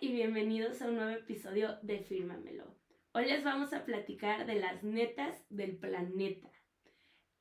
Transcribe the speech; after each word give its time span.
y 0.00 0.12
bienvenidos 0.12 0.82
a 0.82 0.88
un 0.88 0.96
nuevo 0.96 1.10
episodio 1.10 1.78
de 1.82 2.00
Fírmamelo. 2.00 2.74
Hoy 3.12 3.26
les 3.26 3.44
vamos 3.44 3.72
a 3.72 3.84
platicar 3.84 4.44
de 4.44 4.56
las 4.56 4.82
netas 4.82 5.44
del 5.50 5.76
planeta. 5.76 6.50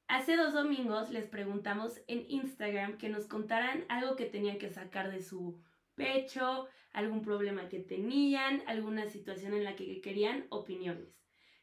Hace 0.08 0.36
dos 0.36 0.54
domingos 0.54 1.10
les 1.10 1.26
preguntamos 1.26 2.02
en 2.08 2.30
Instagram 2.30 2.98
que 2.98 3.10
nos 3.10 3.26
contaran 3.26 3.86
algo 3.90 4.16
que 4.16 4.26
tenían 4.26 4.60
que 4.60 4.70
sacar 4.70 5.12
de 5.12 5.22
su 5.22 5.62
pecho, 5.96 6.68
algún 6.92 7.24
problema 7.24 7.70
que 7.70 7.80
tenían, 7.80 8.62
alguna 8.68 9.08
situación 9.08 9.54
en 9.54 9.64
la 9.64 9.76
que 9.76 10.00
querían 10.02 10.46
opiniones. 10.50 11.18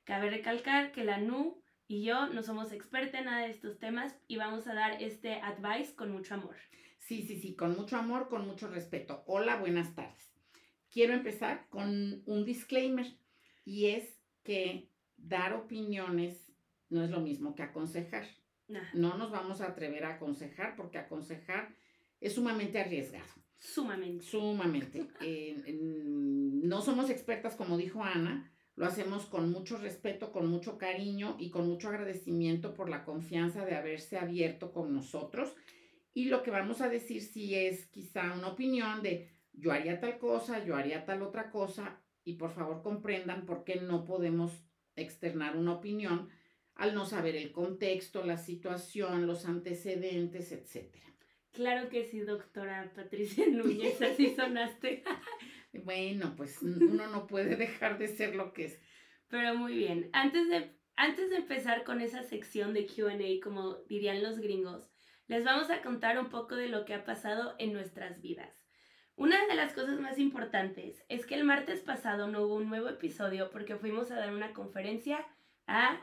Cabe 0.04 0.30
recalcar 0.30 0.93
que 0.93 1.04
la 1.04 1.18
NU 1.18 1.62
y 1.86 2.02
yo 2.02 2.29
no 2.29 2.43
somos 2.43 2.72
expertas 2.72 3.20
en 3.20 3.27
nada 3.27 3.45
de 3.45 3.50
estos 3.50 3.79
temas 3.79 4.18
y 4.27 4.36
vamos 4.38 4.66
a 4.66 4.75
dar 4.75 5.00
este 5.00 5.34
advice 5.34 5.95
con 5.95 6.11
mucho 6.11 6.34
amor. 6.34 6.57
Sí, 6.98 7.22
sí, 7.22 7.38
sí, 7.38 7.54
con 7.54 7.77
mucho 7.77 7.96
amor, 7.96 8.29
con 8.29 8.46
mucho 8.46 8.68
respeto. 8.68 9.22
Hola, 9.27 9.57
buenas 9.57 9.95
tardes. 9.95 10.30
Quiero 10.91 11.14
empezar 11.14 11.66
con 11.68 12.23
un 12.27 12.45
disclaimer 12.45 13.06
y 13.65 13.87
es 13.87 14.05
que 14.42 14.88
dar 15.16 15.55
opiniones 15.55 16.51
no 16.88 17.05
es 17.05 17.10
lo 17.10 17.20
mismo 17.20 17.55
que 17.55 17.62
aconsejar. 17.62 18.27
No 18.95 19.16
nos 19.16 19.30
vamos 19.30 19.60
a 19.60 19.68
atrever 19.68 20.05
a 20.05 20.15
aconsejar 20.15 20.77
porque 20.77 20.98
aconsejar 20.98 21.74
es 22.20 22.34
sumamente 22.34 22.80
arriesgado. 22.80 23.27
Sumamente. 23.59 24.24
Sumamente. 24.24 25.06
Eh, 25.20 25.79
no 26.62 26.82
somos 26.82 27.10
expertas, 27.10 27.57
como 27.57 27.77
dijo 27.77 28.02
Ana, 28.04 28.51
lo 28.77 28.87
hacemos 28.87 29.27
con 29.27 29.51
mucho 29.51 29.77
respeto, 29.79 30.32
con 30.32 30.46
mucho 30.46 30.79
cariño 30.79 31.37
y 31.38 31.51
con 31.51 31.66
mucho 31.66 31.88
agradecimiento 31.88 32.74
por 32.74 32.88
la 32.88 33.04
confianza 33.04 33.65
de 33.65 33.74
haberse 33.74 34.18
abierto 34.18 34.73
con 34.73 34.95
nosotros. 34.95 35.54
Y 36.15 36.27
lo 36.27 36.43
que 36.43 36.51
vamos 36.51 36.80
a 36.80 36.88
decir 36.88 37.23
si 37.23 37.54
es 37.54 37.87
quizá 37.87 38.32
una 38.32 38.48
opinión 38.48 39.02
de 39.02 39.30
yo 39.60 39.73
haría 39.73 40.00
tal 40.00 40.19
cosa, 40.19 40.64
yo 40.64 40.74
haría 40.74 41.05
tal 41.05 41.23
otra 41.23 41.50
cosa, 41.50 42.01
y 42.24 42.34
por 42.34 42.51
favor 42.51 42.82
comprendan 42.82 43.46
por 43.46 43.64
qué 43.64 43.77
no 43.77 44.05
podemos 44.05 44.65
externar 44.96 45.57
una 45.57 45.73
opinión 45.73 46.29
al 46.74 46.95
no 46.95 47.04
saber 47.04 47.37
el 47.37 47.52
contexto, 47.52 48.24
la 48.24 48.38
situación, 48.38 49.26
los 49.26 49.45
antecedentes, 49.45 50.52
etc. 50.52 50.95
Claro 51.52 51.88
que 51.88 52.04
sí, 52.04 52.20
doctora 52.20 52.93
Patricia 52.95 53.46
Núñez, 53.48 54.01
así 54.01 54.30
sonaste. 54.37 55.02
Bueno, 55.73 56.35
pues 56.37 56.63
uno 56.63 57.07
no 57.09 57.26
puede 57.26 57.57
dejar 57.57 57.98
de 57.98 58.09
ser 58.09 58.35
lo 58.35 58.52
que 58.52 58.66
es. 58.66 58.80
Pero 59.29 59.54
muy 59.54 59.74
bien, 59.74 60.10
antes 60.13 60.48
de, 60.48 60.74
antes 60.96 61.30
de 61.30 61.37
empezar 61.37 61.85
con 61.85 62.01
esa 62.01 62.23
sección 62.23 62.73
de 62.73 62.87
QA, 62.87 63.42
como 63.42 63.76
dirían 63.88 64.22
los 64.22 64.38
gringos, 64.38 64.88
les 65.28 65.44
vamos 65.44 65.70
a 65.70 65.82
contar 65.82 66.19
un 66.19 66.28
poco 66.28 66.56
de 66.56 66.69
lo 66.69 66.84
que 66.84 66.94
ha 66.94 67.04
pasado 67.04 67.54
en 67.59 67.72
nuestras 67.72 68.20
vidas. 68.20 68.59
Una 69.21 69.47
de 69.49 69.54
las 69.54 69.75
cosas 69.75 70.00
más 70.00 70.19
importantes 70.19 71.04
es 71.10 71.26
que 71.26 71.34
el 71.34 71.44
martes 71.44 71.81
pasado 71.81 72.26
no 72.26 72.41
hubo 72.41 72.54
un 72.54 72.71
nuevo 72.71 72.88
episodio 72.88 73.50
porque 73.50 73.76
fuimos 73.76 74.10
a 74.10 74.15
dar 74.15 74.32
una 74.32 74.54
conferencia 74.54 75.26
a 75.66 76.00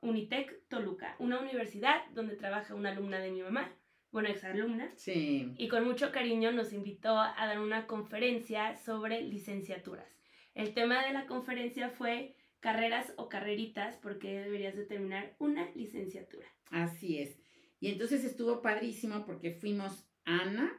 Unitec 0.00 0.66
Toluca, 0.68 1.14
una 1.18 1.40
universidad 1.40 2.06
donde 2.14 2.36
trabaja 2.36 2.74
una 2.74 2.92
alumna 2.92 3.18
de 3.18 3.32
mi 3.32 3.42
mamá 3.42 3.70
bueno, 4.12 4.30
exalumna. 4.30 4.90
Sí. 4.96 5.52
Y 5.58 5.68
con 5.68 5.84
mucho 5.84 6.10
cariño 6.10 6.52
nos 6.52 6.72
invitó 6.72 7.18
a 7.18 7.34
dar 7.36 7.60
una 7.60 7.86
conferencia 7.86 8.78
sobre 8.78 9.20
licenciaturas. 9.20 10.08
El 10.54 10.72
tema 10.72 11.04
de 11.04 11.12
la 11.12 11.26
conferencia 11.26 11.90
fue 11.90 12.34
carreras 12.60 13.12
o 13.18 13.28
carreritas, 13.28 13.96
porque 13.96 14.40
deberías 14.40 14.74
de 14.74 14.86
terminar 14.86 15.36
una 15.38 15.68
licenciatura. 15.74 16.46
Así 16.70 17.18
es. 17.18 17.38
Y 17.78 17.88
entonces 17.88 18.24
estuvo 18.24 18.62
padrísimo 18.62 19.26
porque 19.26 19.52
fuimos 19.52 20.08
Ana, 20.24 20.72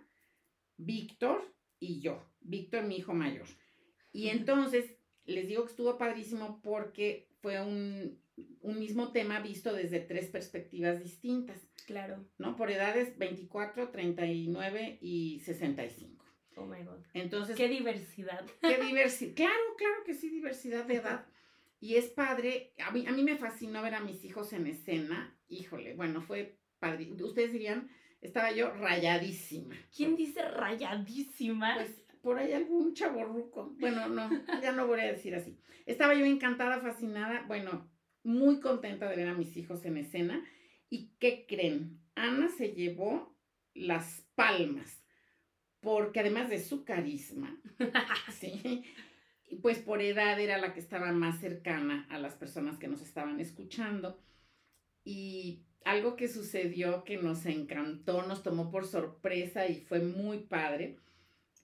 Víctor 0.78 1.55
y 1.80 2.00
yo. 2.00 2.24
Víctor, 2.42 2.84
mi 2.84 2.98
hijo 2.98 3.14
mayor. 3.14 3.48
Y 4.12 4.30
entonces 4.30 4.96
les 5.26 5.48
digo 5.48 5.64
que 5.64 5.72
estuvo 5.72 5.98
padrísimo 5.98 6.62
porque 6.62 7.28
fue 7.42 7.62
un, 7.62 8.20
un 8.62 8.80
mismo 8.80 9.12
tema 9.12 9.40
visto 9.40 9.74
desde 9.74 10.00
tres 10.00 10.28
perspectivas 10.28 11.02
distintas. 11.02 11.68
Claro. 11.86 12.26
¿No? 12.38 12.56
Por 12.56 12.72
edades 12.72 13.18
24, 13.18 13.90
39 13.90 15.00
y 15.02 15.40
65. 15.42 16.26
Oh 16.58 16.66
my 16.66 16.84
God. 16.84 17.04
Entonces. 17.14 17.56
Qué 17.56 17.68
diversidad. 17.68 18.46
Qué 18.62 18.78
diversidad. 18.78 19.36
Claro, 19.36 19.64
claro 19.78 20.04
que 20.06 20.14
sí, 20.14 20.30
diversidad 20.30 20.86
de 20.86 20.96
edad. 20.96 21.26
Y 21.80 21.96
es 21.96 22.08
padre. 22.08 22.74
A 22.80 22.92
mí, 22.92 23.06
a 23.08 23.12
mí 23.12 23.24
me 23.24 23.38
fascinó 23.38 23.82
ver 23.82 23.96
a 23.96 24.00
mis 24.00 24.24
hijos 24.24 24.54
en 24.54 24.68
escena. 24.68 25.38
Híjole, 25.48 25.94
bueno, 25.94 26.22
fue 26.22 26.58
padre. 26.80 27.12
Ustedes 27.22 27.52
dirían, 27.52 27.90
estaba 28.22 28.52
yo 28.52 28.72
rayadísima. 28.72 29.76
¿Quién 29.96 30.16
dice 30.16 30.42
rayadísima? 30.44 31.76
Pues 31.76 32.06
por 32.22 32.40
ahí 32.40 32.54
algún 32.54 32.94
chaborruco. 32.94 33.76
Bueno, 33.80 34.08
no, 34.08 34.30
ya 34.62 34.72
no 34.72 34.88
voy 34.88 35.00
a 35.02 35.12
decir 35.12 35.36
así. 35.36 35.58
Estaba 35.86 36.16
yo 36.16 36.26
encantada, 36.26 36.82
fascinada. 36.82 37.44
Bueno, 37.48 37.90
muy 38.24 38.60
contenta 38.60 39.08
de 39.08 39.16
ver 39.16 39.28
a 39.28 39.36
mis 39.36 39.56
hijos 39.58 39.86
en 39.86 39.98
escena. 39.98 40.44
¿Y 40.90 41.12
qué 41.20 41.46
creen? 41.48 42.02
Ana 42.16 42.50
se 42.50 42.74
llevó 42.74 43.36
las 43.74 44.26
palmas, 44.36 45.04
porque 45.82 46.22
además 46.22 46.50
de 46.50 46.60
su 46.60 46.86
carisma, 46.86 47.62
¿sí? 48.32 48.84
pues 49.62 49.80
por 49.80 50.02
edad 50.02 50.40
era 50.40 50.58
la 50.58 50.74
que 50.74 50.80
estaba 50.80 51.12
más 51.12 51.40
cercana 51.40 52.08
a 52.10 52.18
las 52.18 52.34
personas 52.36 52.78
que 52.78 52.88
nos 52.88 53.02
estaban 53.02 53.40
escuchando. 53.40 54.20
Y 55.04 55.66
algo 55.86 56.16
que 56.16 56.28
sucedió 56.28 57.04
que 57.04 57.18
nos 57.18 57.46
encantó, 57.46 58.24
nos 58.24 58.44
tomó 58.44 58.72
por 58.72 58.86
sorpresa 58.86 59.68
y 59.68 59.76
fue 59.82 60.00
muy 60.00 60.40
padre, 60.40 60.98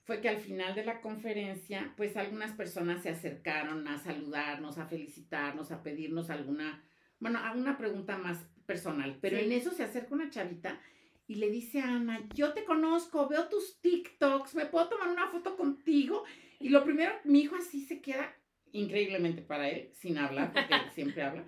fue 0.04 0.20
que 0.20 0.28
al 0.28 0.38
final 0.38 0.74
de 0.76 0.84
la 0.84 1.00
conferencia, 1.00 1.92
pues 1.96 2.16
algunas 2.16 2.52
personas 2.52 3.02
se 3.02 3.10
acercaron 3.10 3.86
a 3.88 3.98
saludarnos, 3.98 4.78
a 4.78 4.86
felicitarnos, 4.86 5.72
a 5.72 5.82
pedirnos 5.82 6.30
alguna, 6.30 6.84
bueno, 7.18 7.40
alguna 7.40 7.76
pregunta 7.76 8.16
más 8.16 8.38
personal. 8.64 9.18
Pero 9.20 9.38
en 9.38 9.50
eso 9.50 9.72
se 9.72 9.82
acerca 9.82 10.14
una 10.14 10.30
chavita 10.30 10.80
y 11.26 11.36
le 11.36 11.50
dice 11.50 11.80
a 11.80 11.96
Ana, 11.96 12.20
yo 12.32 12.52
te 12.52 12.64
conozco, 12.64 13.28
veo 13.28 13.48
tus 13.48 13.80
TikToks, 13.80 14.54
¿me 14.54 14.66
puedo 14.66 14.88
tomar 14.88 15.08
una 15.08 15.28
foto 15.28 15.56
contigo? 15.56 16.24
Y 16.60 16.68
lo 16.68 16.84
primero, 16.84 17.12
mi 17.24 17.40
hijo 17.40 17.56
así 17.56 17.84
se 17.84 18.00
queda, 18.00 18.36
increíblemente 18.70 19.42
para 19.42 19.68
él, 19.68 19.90
sin 19.94 20.16
hablar, 20.18 20.52
porque 20.52 20.74
él 20.74 20.90
siempre 20.94 21.22
habla, 21.22 21.44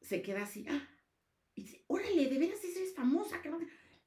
se 0.00 0.20
queda 0.20 0.42
así, 0.42 0.66
ah, 0.68 0.88
y 1.58 1.62
dice, 1.62 1.84
órale, 1.88 2.28
de 2.28 2.38
veras 2.38 2.62
eres 2.64 2.94
famosa, 2.94 3.42
que 3.42 3.50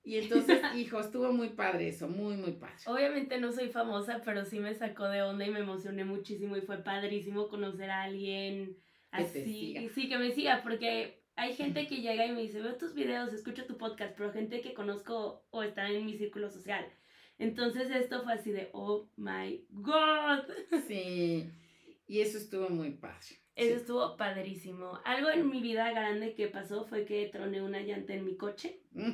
y 0.04 0.18
entonces, 0.18 0.62
hijo, 0.76 1.00
estuvo 1.00 1.32
muy 1.32 1.50
padre 1.50 1.90
eso, 1.90 2.08
muy, 2.08 2.36
muy 2.36 2.54
padre. 2.54 2.76
Obviamente 2.88 3.40
no 3.40 3.52
soy 3.52 3.70
famosa, 3.70 4.22
pero 4.26 4.46
sí 4.46 4.60
me 4.60 4.74
sacó 4.74 5.08
de 5.08 5.22
onda 5.22 5.46
y 5.46 5.52
me 5.52 5.60
emocioné 5.60 6.06
muchísimo 6.06 6.58
y 6.58 6.62
fue 6.62 6.84
padrísimo 6.84 7.50
conocer 7.50 7.90
a 7.92 8.04
alguien 8.04 8.78
así. 9.12 9.90
Sí, 9.94 10.10
que 10.10 10.18
me 10.18 10.32
siga, 10.32 10.64
porque 10.64 11.22
hay 11.36 11.54
gente 11.54 11.88
que 11.88 12.02
llega 12.02 12.26
y 12.26 12.32
me 12.32 12.42
dice, 12.42 12.62
veo 12.62 12.78
tus 12.78 12.94
videos, 12.94 13.34
escucho 13.34 13.66
tu 13.66 13.78
podcast, 13.78 14.16
pero 14.18 14.32
gente 14.32 14.62
que 14.62 14.74
conozco 14.74 15.46
o 15.50 15.64
está 15.64 15.90
en 15.90 16.06
mi 16.06 16.18
círculo 16.18 16.50
social. 16.50 16.86
Entonces 17.38 17.90
esto 17.92 18.24
fue 18.24 18.34
así 18.34 18.52
de, 18.52 18.70
oh 18.74 19.10
my 19.18 19.66
god. 19.70 20.44
Sí, 20.88 21.50
y 22.08 22.20
eso 22.22 22.38
estuvo 22.38 22.70
muy 22.70 22.92
padre. 22.92 23.41
Eso 23.56 23.76
estuvo 23.76 24.18
padrísimo. 24.18 25.00
Algo 25.04 25.30
en 25.30 25.50
mi 25.50 25.62
vida 25.62 25.92
grande 25.92 26.34
que 26.34 26.48
pasó 26.48 26.86
fue 26.86 27.06
que 27.06 27.28
troné 27.28 27.62
una 27.62 27.82
llanta 27.82 28.14
en 28.14 28.26
mi 28.26 28.38
coche. 28.38 28.82
Mm 28.92 29.14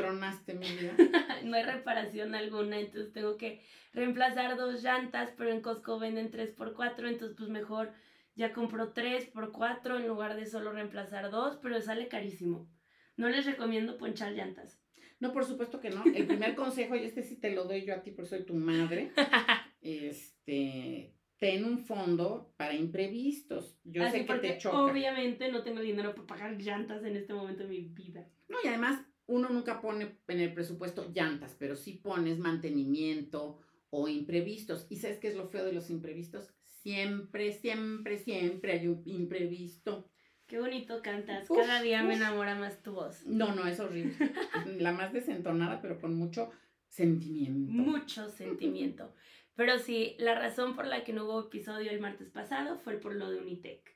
tronaste 0.00 0.54
mi 0.54 0.66
vida. 0.66 0.94
no 1.44 1.56
hay 1.56 1.62
reparación 1.62 2.34
alguna, 2.34 2.78
entonces 2.78 3.12
tengo 3.12 3.36
que 3.36 3.62
reemplazar 3.92 4.56
dos 4.56 4.82
llantas, 4.82 5.32
pero 5.36 5.50
en 5.50 5.60
Costco 5.60 5.98
venden 5.98 6.30
3x4, 6.30 7.08
entonces 7.08 7.36
pues 7.36 7.50
mejor 7.50 7.92
ya 8.34 8.52
compro 8.52 8.94
3x4 8.94 10.00
en 10.00 10.08
lugar 10.08 10.36
de 10.36 10.46
solo 10.46 10.72
reemplazar 10.72 11.30
dos, 11.30 11.58
pero 11.62 11.80
sale 11.80 12.08
carísimo. 12.08 12.70
No 13.16 13.28
les 13.28 13.44
recomiendo 13.44 13.98
ponchar 13.98 14.32
llantas. 14.32 14.80
No, 15.18 15.32
por 15.34 15.44
supuesto 15.44 15.80
que 15.80 15.90
no. 15.90 16.02
El 16.04 16.26
primer 16.26 16.54
consejo, 16.56 16.96
y 16.96 17.04
este 17.04 17.22
sí 17.22 17.38
te 17.38 17.50
lo 17.50 17.64
doy 17.64 17.84
yo 17.84 17.94
a 17.94 18.02
ti 18.02 18.12
porque 18.12 18.30
soy 18.30 18.46
tu 18.46 18.54
madre, 18.54 19.12
este, 19.82 21.14
ten 21.40 21.64
un 21.64 21.78
fondo 21.78 22.52
para 22.56 22.74
imprevistos. 22.74 23.80
Yo 23.82 24.08
sé 24.10 24.26
que 24.26 24.34
te 24.34 24.58
choca. 24.58 24.84
Obviamente 24.84 25.50
no 25.50 25.62
tengo 25.64 25.80
dinero 25.80 26.14
para 26.14 26.26
pagar 26.26 26.60
llantas 26.60 27.02
en 27.02 27.16
este 27.16 27.34
momento 27.34 27.64
de 27.64 27.70
mi 27.70 27.80
vida. 27.80 28.28
No, 28.48 28.58
y 28.62 28.68
además 28.68 29.00
uno 29.26 29.48
nunca 29.48 29.80
pone 29.80 30.18
en 30.28 30.40
el 30.40 30.52
presupuesto 30.52 31.10
llantas, 31.12 31.56
pero 31.58 31.76
sí 31.76 31.94
pones 31.94 32.38
mantenimiento 32.38 33.58
o 33.88 34.06
imprevistos. 34.06 34.86
¿Y 34.90 34.96
sabes 34.96 35.18
qué 35.18 35.28
es 35.28 35.34
lo 35.34 35.48
feo 35.48 35.64
de 35.64 35.72
los 35.72 35.88
imprevistos? 35.88 36.52
Siempre, 36.82 37.52
siempre, 37.52 38.18
siempre 38.18 38.72
hay 38.72 38.86
un 38.86 39.02
imprevisto. 39.06 40.10
Qué 40.46 40.58
bonito 40.58 41.00
cantas. 41.00 41.48
Cada 41.48 41.80
día 41.80 42.02
me 42.02 42.14
enamora 42.14 42.54
más 42.54 42.82
tu 42.82 42.92
voz. 42.92 43.24
No, 43.24 43.54
no, 43.54 43.66
es 43.66 43.80
horrible. 43.80 44.14
La 44.78 44.92
más 44.92 45.12
desentonada, 45.12 45.80
pero 45.80 45.98
con 45.98 46.14
mucho 46.14 46.50
sentimiento. 46.88 47.72
Mucho 47.72 48.28
sentimiento. 48.28 49.14
Pero 49.60 49.78
sí, 49.78 50.16
la 50.18 50.34
razón 50.34 50.74
por 50.74 50.86
la 50.86 51.04
que 51.04 51.12
no 51.12 51.24
hubo 51.24 51.40
episodio 51.40 51.90
el 51.90 52.00
martes 52.00 52.30
pasado 52.30 52.78
fue 52.78 52.94
por 52.94 53.14
lo 53.14 53.30
de 53.30 53.40
Unitec. 53.40 53.94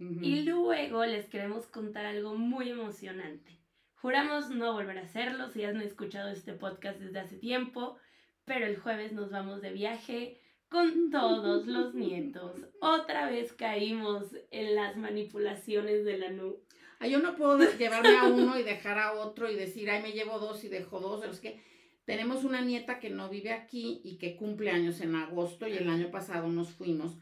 Y 0.00 0.42
luego 0.42 1.06
les 1.06 1.28
queremos 1.28 1.68
contar 1.68 2.06
algo 2.06 2.34
muy 2.34 2.70
emocionante. 2.70 3.56
Juramos 3.94 4.50
no 4.50 4.72
volver 4.72 4.98
a 4.98 5.02
hacerlo 5.02 5.48
si 5.48 5.62
has 5.62 5.76
no 5.76 5.82
escuchado 5.82 6.30
este 6.30 6.54
podcast 6.54 6.98
desde 6.98 7.20
hace 7.20 7.36
tiempo, 7.36 7.96
pero 8.46 8.66
el 8.66 8.78
jueves 8.78 9.12
nos 9.12 9.30
vamos 9.30 9.62
de 9.62 9.70
viaje 9.70 10.40
con 10.68 11.12
todos 11.12 11.68
los 11.68 11.94
nietos. 11.94 12.56
Otra 12.80 13.30
vez 13.30 13.52
caímos 13.52 14.34
en 14.50 14.74
las 14.74 14.96
manipulaciones 14.96 16.04
de 16.04 16.18
la 16.18 16.30
NU. 16.30 16.58
Ay, 16.98 17.12
yo 17.12 17.20
no 17.20 17.36
puedo 17.36 17.58
llevarme 17.78 18.16
a 18.16 18.24
uno 18.24 18.58
y 18.58 18.64
dejar 18.64 18.98
a 18.98 19.12
otro 19.12 19.48
y 19.48 19.54
decir, 19.54 19.88
ay, 19.88 20.02
me 20.02 20.10
llevo 20.10 20.40
dos 20.40 20.64
y 20.64 20.68
dejo 20.68 20.98
dos. 20.98 21.24
Es 21.24 21.38
que 21.38 21.62
tenemos 22.06 22.44
una 22.44 22.62
nieta 22.62 23.00
que 23.00 23.10
no 23.10 23.28
vive 23.28 23.52
aquí 23.52 24.00
y 24.04 24.16
que 24.16 24.36
cumple 24.36 24.70
años 24.70 25.00
en 25.00 25.14
agosto 25.16 25.66
y 25.68 25.76
el 25.76 25.90
año 25.90 26.10
pasado 26.10 26.48
nos 26.48 26.72
fuimos 26.72 27.18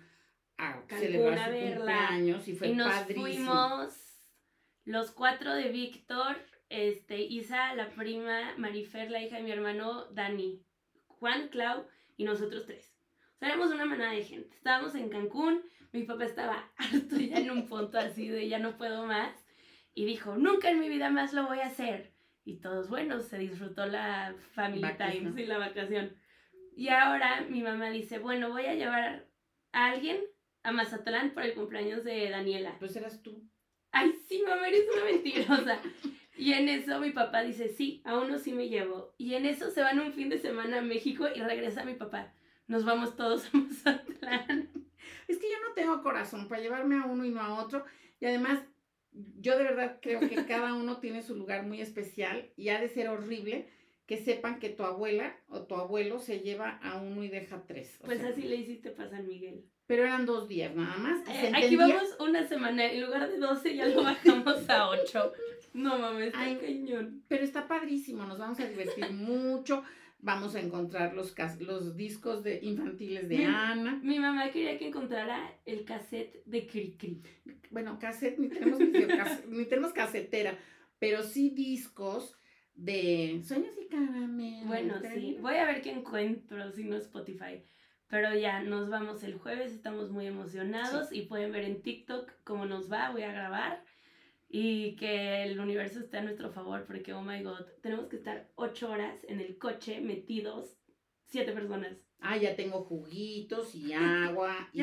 a 0.59 0.85
celebrar 0.89 1.53
su 1.53 1.75
cumpleaños 1.75 2.47
y 2.47 2.55
fue 2.55 2.69
y 2.69 2.75
nos 2.75 2.95
fuimos 3.07 4.05
los 4.85 5.11
cuatro 5.11 5.55
de 5.55 5.71
Víctor, 5.71 6.37
este, 6.69 7.23
Isa, 7.23 7.75
la 7.75 7.89
prima, 7.89 8.55
Marifer, 8.59 9.11
la 9.11 9.23
hija 9.23 9.37
de 9.37 9.43
mi 9.43 9.51
hermano, 9.51 10.05
Dani, 10.13 10.63
Juan, 11.07 11.49
Clau 11.49 11.87
y 12.19 12.25
nosotros 12.25 12.67
tres. 12.67 12.95
O 13.37 13.39
sea, 13.39 13.49
éramos 13.49 13.73
una 13.73 13.87
manada 13.87 14.13
de 14.13 14.23
gente. 14.23 14.55
Estábamos 14.55 14.95
en 14.95 15.09
Cancún, 15.09 15.63
mi 15.93 16.03
papá 16.03 16.25
estaba 16.25 16.71
harto 16.77 17.17
ya 17.17 17.39
en 17.39 17.51
un 17.51 17.67
punto 17.67 17.99
así 17.99 18.29
de 18.29 18.49
ya 18.49 18.59
no 18.59 18.77
puedo 18.77 19.07
más. 19.07 19.35
Y 19.95 20.05
dijo, 20.05 20.37
nunca 20.37 20.71
en 20.71 20.81
mi 20.81 20.91
vida 20.91 21.09
más 21.09 21.33
lo 21.33 21.47
voy 21.47 21.61
a 21.61 21.69
hacer. 21.69 22.14
Y 22.45 22.61
todos, 22.61 22.91
bueno, 22.91 23.21
se 23.21 23.39
disfrutó 23.39 23.87
la 23.87 24.35
family 24.53 24.87
time 24.99 25.43
y 25.43 25.47
la 25.47 25.59
vacación. 25.59 26.17
Y 26.77 26.89
ahora 26.89 27.47
mi 27.49 27.63
mamá 27.63 27.91
dice, 27.91 28.19
bueno, 28.19 28.51
voy 28.51 28.67
a 28.67 28.75
llevar 28.75 29.27
a 29.73 29.87
alguien 29.87 30.21
a 30.63 30.73
Mazatlán 30.73 31.33
por 31.33 31.43
el 31.45 31.55
cumpleaños 31.55 32.05
de 32.05 32.31
Daniela. 32.31 32.77
Pues 32.79 32.97
eras 32.97 33.23
tú. 33.23 33.49
Ay, 33.93 34.13
sí, 34.29 34.43
mamá, 34.47 34.69
eres 34.69 34.87
una 34.93 35.05
mentirosa. 35.05 35.81
Y 36.37 36.53
en 36.53 36.69
eso 36.69 36.99
mi 37.01 37.11
papá 37.11 37.43
dice, 37.43 37.69
sí, 37.69 38.03
a 38.05 38.19
uno 38.19 38.39
sí 38.39 38.53
me 38.53 38.69
llevo. 38.69 39.15
Y 39.19 39.35
en 39.35 39.47
eso 39.47 39.71
se 39.71 39.83
van 39.83 40.01
un 40.01 40.13
fin 40.13 40.29
de 40.29 40.39
semana 40.39 40.79
a 40.79 40.83
México 40.83 41.27
y 41.35 41.41
regresa 41.41 41.85
mi 41.85 41.95
papá. 41.95 42.35
Nos 42.67 42.85
vamos 42.85 43.17
todos 43.17 43.47
a 43.55 43.57
Mazatlán. 43.57 44.71
Es 45.29 45.39
que 45.39 45.51
yo 45.51 45.57
no 45.67 45.75
tengo 45.75 46.03
corazón 46.03 46.49
para 46.49 46.61
llevarme 46.61 46.99
a 46.99 47.07
uno 47.07 47.25
y 47.25 47.31
no 47.31 47.41
a 47.41 47.63
otro. 47.63 47.85
Y 48.21 48.27
además, 48.27 48.61
yo 49.41 49.57
de 49.57 49.65
verdad 49.65 49.99
creo 50.03 50.21
que 50.21 50.35
cada 50.47 50.75
uno 50.75 50.99
tiene 50.99 51.23
su 51.23 51.35
lugar 51.35 51.65
muy 51.67 51.81
especial 51.81 52.51
y 52.57 52.69
ha 52.69 52.81
de 52.81 52.89
ser 52.89 53.09
horrible 53.09 53.69
que 54.07 54.19
sepan 54.19 54.59
que 54.59 54.69
tu 54.69 54.83
abuela 54.83 55.35
o 55.49 55.63
tu 55.63 55.77
abuelo 55.77 56.19
se 56.19 56.41
lleva 56.41 56.79
a 56.83 56.99
uno 56.99 57.25
y 57.25 57.29
deja 57.29 57.63
tres. 57.67 57.99
pues 58.05 58.23
así 58.23 58.43
le 58.43 58.57
hiciste 58.57 58.91
para 58.91 59.11
San 59.11 59.27
Miguel. 59.27 59.65
Pero 59.87 60.03
eran 60.03 60.25
dos 60.25 60.49
días 60.49 60.75
nada 60.75 60.97
más. 60.97 61.29
Eh, 61.29 61.53
aquí 61.55 61.77
vamos 61.77 62.17
una 62.19 62.47
semana, 62.47 62.91
en 62.91 63.03
lugar 63.03 63.29
de 63.29 63.39
12 63.39 63.77
ya 63.77 63.87
lo 63.87 64.03
bajamos 64.03 64.69
a 64.69 64.89
8. 64.89 65.33
No 65.75 65.99
mames, 65.99 66.29
está 66.29 66.59
cañón. 66.59 67.23
Pero 67.29 67.45
está 67.45 67.69
padrísimo, 67.69 68.25
nos 68.25 68.39
vamos 68.39 68.59
a 68.61 68.67
divertir 68.67 69.11
mucho. 69.13 69.83
Vamos 70.25 70.55
a 70.55 70.61
encontrar 70.61 71.13
los, 71.13 71.35
los 71.61 71.97
discos 71.97 72.43
de 72.43 72.59
infantiles 72.63 73.29
de 73.29 73.45
Ana. 73.45 74.01
Mi 74.03 74.19
mamá 74.19 74.51
quería 74.51 74.79
que 74.79 74.89
encontrara 74.89 75.61
el 75.67 75.85
cassette 75.85 76.43
de 76.47 76.67
Cricri. 76.67 77.21
Bueno, 77.71 77.99
cassette, 77.99 78.39
ni 78.39 78.49
tenemos, 78.49 78.79
ni 79.49 79.67
tenemos 79.67 79.93
casetera, 79.93 80.57
pero 80.99 81.23
sí 81.23 81.51
discos 81.51 82.39
de 82.75 83.43
Sueños 83.45 83.75
y 83.79 83.87
Caramelo. 83.87 84.67
Bueno, 84.67 84.95
sí. 85.13 85.37
Voy 85.43 85.57
a 85.57 85.67
ver 85.67 85.83
qué 85.83 85.91
encuentro, 85.91 86.73
si 86.73 86.85
no 86.85 86.97
Spotify. 86.97 87.63
Pero 88.09 88.35
ya, 88.35 88.63
nos 88.63 88.89
vamos 88.89 89.25
el 89.25 89.35
jueves, 89.35 89.73
estamos 89.73 90.11
muy 90.11 90.27
emocionados 90.27 91.13
y 91.13 91.27
pueden 91.27 91.53
ver 91.53 91.65
en 91.65 91.83
TikTok 91.83 92.33
cómo 92.45 92.65
nos 92.65 92.91
va, 92.91 93.11
voy 93.11 93.25
a 93.25 93.33
grabar 93.33 93.85
y 94.57 94.95
que 94.95 95.43
el 95.43 95.59
universo 95.59 95.99
esté 95.99 96.19
a 96.19 96.23
nuestro 96.23 96.49
favor 96.49 96.85
porque, 96.87 97.13
oh 97.13 97.23
my 97.23 97.43
god, 97.43 97.67
tenemos 97.83 98.07
que 98.07 98.15
estar 98.15 98.49
ocho 98.55 98.89
horas 98.89 99.19
en 99.29 99.41
el 99.41 99.59
coche 99.59 100.01
metidos, 100.01 100.79
siete 101.27 101.51
personas. 101.51 101.97
Ah, 102.21 102.37
ya 102.37 102.55
tengo 102.55 102.85
juguitos 102.85 103.75
y 103.75 103.93
agua 103.95 104.71
y 104.73 104.83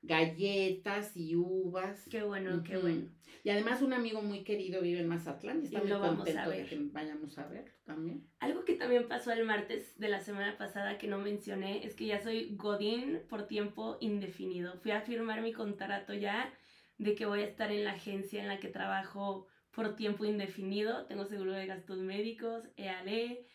galletas 0.00 1.14
y 1.14 1.36
uvas. 1.36 2.08
Qué 2.10 2.22
bueno, 2.22 2.62
qué 2.62 2.78
bueno. 2.78 3.10
Y 3.44 3.50
además 3.50 3.82
un 3.82 3.92
amigo 3.92 4.22
muy 4.22 4.42
querido 4.42 4.80
vive 4.80 5.00
en 5.00 5.08
Mazatlán 5.08 5.60
y 5.60 5.66
está 5.66 5.80
muy 5.82 5.90
contento 5.90 6.48
de 6.48 6.64
que 6.64 6.78
vayamos 6.90 7.36
a 7.36 7.46
ver 7.46 7.74
también. 7.84 8.26
Algo 8.38 8.64
que 8.64 8.76
también 8.76 9.06
pasó 9.06 9.32
el 9.32 9.44
martes 9.44 9.98
de 9.98 10.08
la 10.08 10.20
semana 10.20 10.56
pasada 10.56 10.96
que 10.96 11.08
no 11.08 11.18
mencioné 11.18 11.84
es 11.84 11.94
que 11.94 12.06
ya 12.06 12.22
soy 12.22 12.56
Godín 12.56 13.20
por 13.28 13.46
tiempo 13.46 13.98
indefinido. 14.00 14.78
Fui 14.78 14.92
a 14.92 15.02
firmar 15.02 15.42
mi 15.42 15.52
contrato 15.52 16.14
ya 16.14 16.50
de 17.00 17.14
que 17.14 17.24
voy 17.24 17.40
a 17.40 17.46
estar 17.46 17.72
en 17.72 17.84
la 17.84 17.92
agencia 17.92 18.42
en 18.42 18.48
la 18.48 18.60
que 18.60 18.68
trabajo 18.68 19.46
por 19.70 19.96
tiempo 19.96 20.26
indefinido. 20.26 21.06
Tengo 21.06 21.24
seguro 21.24 21.52
de 21.52 21.66
gastos 21.66 21.98
médicos, 21.98 22.68
EALE. 22.76 23.46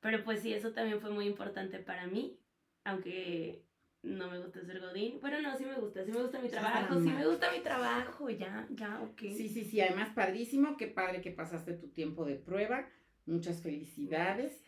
Pero 0.00 0.24
pues 0.24 0.40
sí, 0.40 0.52
eso 0.52 0.72
también 0.72 1.00
fue 1.00 1.10
muy 1.10 1.26
importante 1.26 1.78
para 1.78 2.08
mí, 2.08 2.40
aunque 2.82 3.64
no 4.02 4.28
me 4.28 4.40
gusta 4.40 4.64
ser 4.64 4.80
godín. 4.80 5.20
Bueno, 5.20 5.40
no, 5.40 5.56
sí 5.56 5.64
me 5.64 5.76
gusta, 5.76 6.04
sí 6.04 6.10
me 6.10 6.22
gusta 6.22 6.40
mi 6.40 6.48
trabajo, 6.48 7.00
sí 7.00 7.08
me 7.08 7.24
gusta 7.24 7.52
mi 7.52 7.60
trabajo, 7.60 8.30
ya, 8.30 8.66
ya, 8.70 9.00
ok. 9.00 9.20
Sí, 9.20 9.48
sí, 9.48 9.64
sí, 9.64 9.80
además 9.80 10.10
padrísimo, 10.14 10.76
qué 10.76 10.88
padre 10.88 11.20
que 11.20 11.30
pasaste 11.30 11.74
tu 11.74 11.88
tiempo 11.88 12.24
de 12.24 12.34
prueba, 12.34 12.88
muchas 13.26 13.62
felicidades 13.62 14.64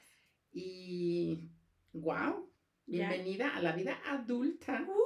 y 0.53 1.51
wow, 1.93 2.49
bienvenida 2.87 3.57
a 3.57 3.63
la 3.63 3.73
vida 3.73 3.99
adulta. 4.07 4.85
Uh. 4.87 5.00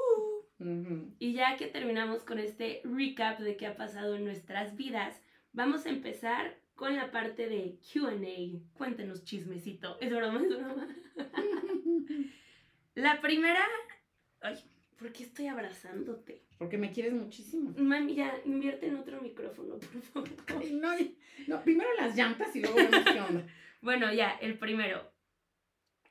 Y 1.18 1.32
ya 1.32 1.56
que 1.56 1.66
terminamos 1.66 2.22
con 2.22 2.38
este 2.38 2.80
recap 2.84 3.40
de 3.40 3.56
qué 3.56 3.66
ha 3.66 3.76
pasado 3.76 4.14
en 4.14 4.24
nuestras 4.24 4.76
vidas, 4.76 5.20
vamos 5.52 5.84
a 5.86 5.90
empezar 5.90 6.58
con 6.74 6.96
la 6.96 7.10
parte 7.10 7.48
de 7.48 7.78
QA. 7.92 8.60
Cuéntenos 8.74 9.24
chismecito. 9.24 9.98
Es 10.00 10.10
broma, 10.10 10.42
es 10.42 10.48
broma. 10.48 10.88
la 12.94 13.20
primera 13.20 13.64
Ay, 14.44 14.58
¿por 14.98 15.10
qué 15.10 15.22
estoy 15.22 15.46
abrazándote? 15.46 16.42
Porque 16.58 16.76
me 16.76 16.92
quieres 16.92 17.14
muchísimo. 17.14 17.72
Mami, 17.78 18.14
ya, 18.14 18.38
invierte 18.44 18.86
en 18.86 18.96
otro 18.96 19.20
micrófono, 19.22 19.78
por 19.78 20.02
favor. 20.02 20.70
no, 20.70 20.92
no, 21.46 21.62
primero 21.62 21.88
las 21.98 22.14
llantas 22.14 22.54
y 22.54 22.60
luego 22.60 22.76
vemos 22.76 23.04
qué 23.04 23.20
onda. 23.20 23.46
bueno, 23.80 24.12
ya, 24.12 24.30
el 24.42 24.58
primero. 24.58 25.10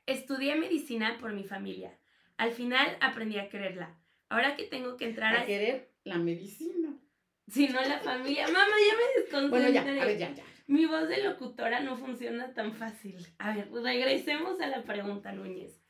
Estudié 0.06 0.56
medicina 0.56 1.16
por 1.20 1.32
mi 1.32 1.44
familia. 1.44 1.96
Al 2.36 2.50
final 2.50 2.98
aprendí 3.00 3.38
a 3.38 3.48
quererla. 3.48 3.96
Ahora 4.34 4.56
que 4.56 4.64
tengo 4.64 4.96
que 4.96 5.04
entrar 5.06 5.36
a... 5.36 5.42
A 5.42 5.46
querer 5.46 5.90
la 6.04 6.18
medicina. 6.18 6.98
Si 7.46 7.68
no 7.68 7.80
la 7.80 7.98
familia. 8.00 8.46
Mamá, 8.46 8.58
ya 8.60 8.96
me 8.96 9.22
desconcentré. 9.22 9.48
Bueno, 9.48 9.68
ya, 9.70 9.82
a 9.82 10.06
ver, 10.06 10.18
ya, 10.18 10.34
ya. 10.34 10.44
Mi 10.66 10.86
voz 10.86 11.08
de 11.08 11.22
locutora 11.22 11.80
no 11.80 11.96
funciona 11.96 12.52
tan 12.54 12.74
fácil. 12.74 13.16
A 13.38 13.54
ver, 13.54 13.70
regresemos 13.70 14.60
a 14.60 14.66
la 14.66 14.82
pregunta, 14.82 15.32
Núñez 15.32 15.84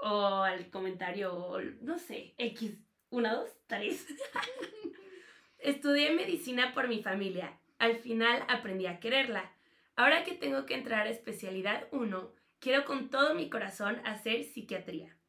o 0.00 0.42
al 0.42 0.70
comentario, 0.70 1.34
o 1.34 1.60
no 1.60 1.98
sé, 1.98 2.34
X, 2.38 2.78
una, 3.10 3.34
dos, 3.34 3.50
tres. 3.66 4.06
Estudié 5.58 6.12
medicina 6.12 6.72
por 6.72 6.88
mi 6.88 7.02
familia. 7.02 7.60
Al 7.78 7.96
final 7.96 8.44
aprendí 8.48 8.86
a 8.86 8.98
quererla. 8.98 9.52
Ahora 9.96 10.24
que 10.24 10.32
tengo 10.32 10.64
que 10.64 10.74
entrar 10.74 11.06
a 11.06 11.10
especialidad 11.10 11.86
1, 11.92 12.32
quiero 12.58 12.84
con 12.84 13.10
todo 13.10 13.34
mi 13.34 13.50
corazón 13.50 14.00
hacer 14.06 14.44
psiquiatría. 14.44 15.19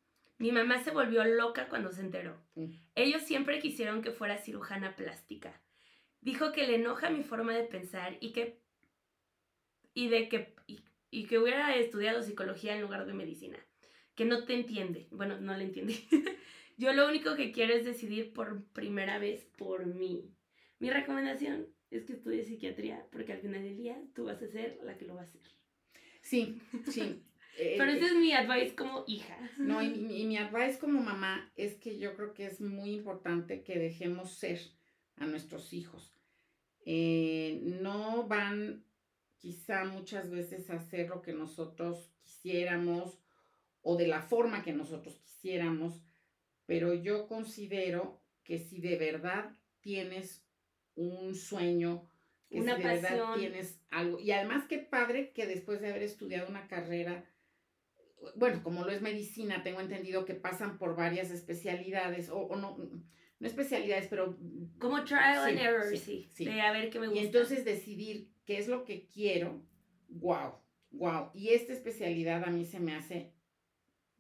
Mi 0.42 0.52
mamá 0.52 0.84
se 0.84 0.92
volvió 0.92 1.24
loca 1.24 1.70
cuando 1.70 1.92
se 1.92 2.02
enteró. 2.02 2.42
Ellos 2.96 3.22
siempre 3.22 3.60
quisieron 3.60 4.02
que 4.02 4.12
fuera 4.12 4.38
cirujana 4.38 4.96
plástica. 4.96 5.62
Dijo 6.20 6.52
que 6.52 6.68
le 6.68 6.76
enoja 6.76 7.10
mi 7.10 7.24
forma 7.24 7.56
de 7.56 7.64
pensar 7.64 8.18
y 8.20 8.32
que 8.34 8.60
y 9.94 10.10
de 10.10 10.30
que 10.30 10.56
y 11.10 11.26
que 11.26 11.40
hubiera 11.40 11.76
estudiado 11.76 12.24
psicología 12.24 12.76
en 12.76 12.82
lugar 12.82 13.06
de 13.06 13.14
medicina 13.14 13.60
que 14.16 14.26
no 14.26 14.46
te 14.46 14.54
entiende. 14.54 15.08
Bueno, 15.12 15.40
no 15.40 15.56
le 15.56 15.64
entiende. 15.64 15.96
Yo 16.78 16.94
lo 16.94 17.08
único 17.08 17.36
que 17.36 17.52
quiero 17.52 17.74
es 17.74 17.86
decidir 17.86 18.34
por 18.34 18.64
primera 18.66 19.20
vez 19.20 19.46
por 19.58 19.86
mí. 19.86 20.32
Mi 20.80 20.90
recomendación 20.90 21.68
es 21.92 22.06
que 22.06 22.14
estudies 22.14 22.48
psiquiatría, 22.48 23.06
porque 23.12 23.34
al 23.34 23.42
final 23.42 23.64
del 23.64 23.78
día 23.78 24.02
tú 24.16 24.26
vas 24.26 24.42
a 24.42 24.48
ser 24.48 24.80
la 24.84 24.98
que 24.98 25.06
lo 25.06 25.16
va 25.16 25.22
a 25.22 25.26
hacer. 25.26 25.42
Sí, 26.22 26.62
sí. 26.88 27.24
Pero 27.78 27.92
ese 27.92 28.06
es 28.06 28.16
mi 28.16 28.34
advice 28.34 28.76
como 28.76 29.04
hija. 29.08 29.38
No, 29.58 29.82
y, 29.82 29.88
y, 29.88 30.26
mi 30.26 30.38
advice 30.38 30.80
como 30.80 31.02
mamá 31.02 31.52
es 31.56 31.76
que 31.76 32.00
yo 32.00 32.16
creo 32.16 32.34
que 32.34 32.46
es 32.46 32.62
muy 32.62 32.92
importante 32.92 33.64
que 33.64 33.78
dejemos 33.78 34.32
ser 34.32 34.60
a 35.18 35.26
nuestros 35.26 35.74
hijos. 35.74 36.12
Eh, 36.86 37.62
no 37.64 38.28
van 38.28 38.84
quizá 39.38 39.86
muchas 39.86 40.30
veces 40.30 40.70
a 40.70 40.76
hacer 40.76 41.10
lo 41.10 41.22
que 41.22 41.34
nosotros 41.34 42.12
quisiéramos 42.24 43.20
o 43.82 43.98
de 43.98 44.08
la 44.08 44.22
forma 44.22 44.64
que 44.64 44.74
nosotros 44.74 45.20
quisiéramos, 45.20 46.02
pero 46.66 46.94
yo 46.94 47.28
considero 47.28 48.22
que 48.44 48.60
si 48.60 48.80
de 48.80 48.98
verdad 48.98 49.52
tienes 49.82 50.44
un 50.96 51.36
sueño, 51.36 52.08
que 52.50 52.62
si 52.62 52.68
de 52.68 52.76
verdad 52.76 53.36
tienes 53.36 53.80
algo, 53.90 54.20
y 54.20 54.32
además 54.32 54.66
qué 54.68 54.78
padre 54.78 55.32
que 55.32 55.48
después 55.48 55.82
de 55.82 55.90
haber 55.90 56.04
estudiado 56.04 56.48
una 56.50 56.68
carrera, 56.68 57.26
bueno, 58.36 58.62
como 58.64 58.84
lo 58.84 58.92
es 58.92 59.02
medicina, 59.02 59.64
tengo 59.64 59.80
entendido 59.80 60.26
que 60.26 60.36
pasan 60.36 60.78
por 60.78 60.96
varias 60.96 61.32
especialidades, 61.32 62.30
o, 62.30 62.56
no, 62.56 62.78
no 62.78 63.48
especialidades, 63.48 64.08
pero... 64.08 64.38
Como 64.80 65.04
trial 65.04 65.50
and 65.50 65.60
error, 65.60 65.98
sí, 65.98 66.28
sí, 66.32 66.46
De 66.46 66.62
a 66.62 66.72
ver 66.72 66.90
qué 66.90 67.00
me 67.00 67.08
gusta. 67.08 67.22
Y 67.22 67.26
entonces 67.26 67.66
decidir 67.66 68.32
qué 68.46 68.58
es 68.58 68.68
lo 68.68 68.84
que 68.84 69.08
quiero, 69.08 69.66
wow, 70.10 70.54
wow. 70.92 71.32
Y 71.34 71.50
esta 71.50 71.74
especialidad 71.74 72.44
a 72.44 72.52
mí 72.52 72.66
se 72.66 72.80
me 72.80 72.96
hace 72.96 73.34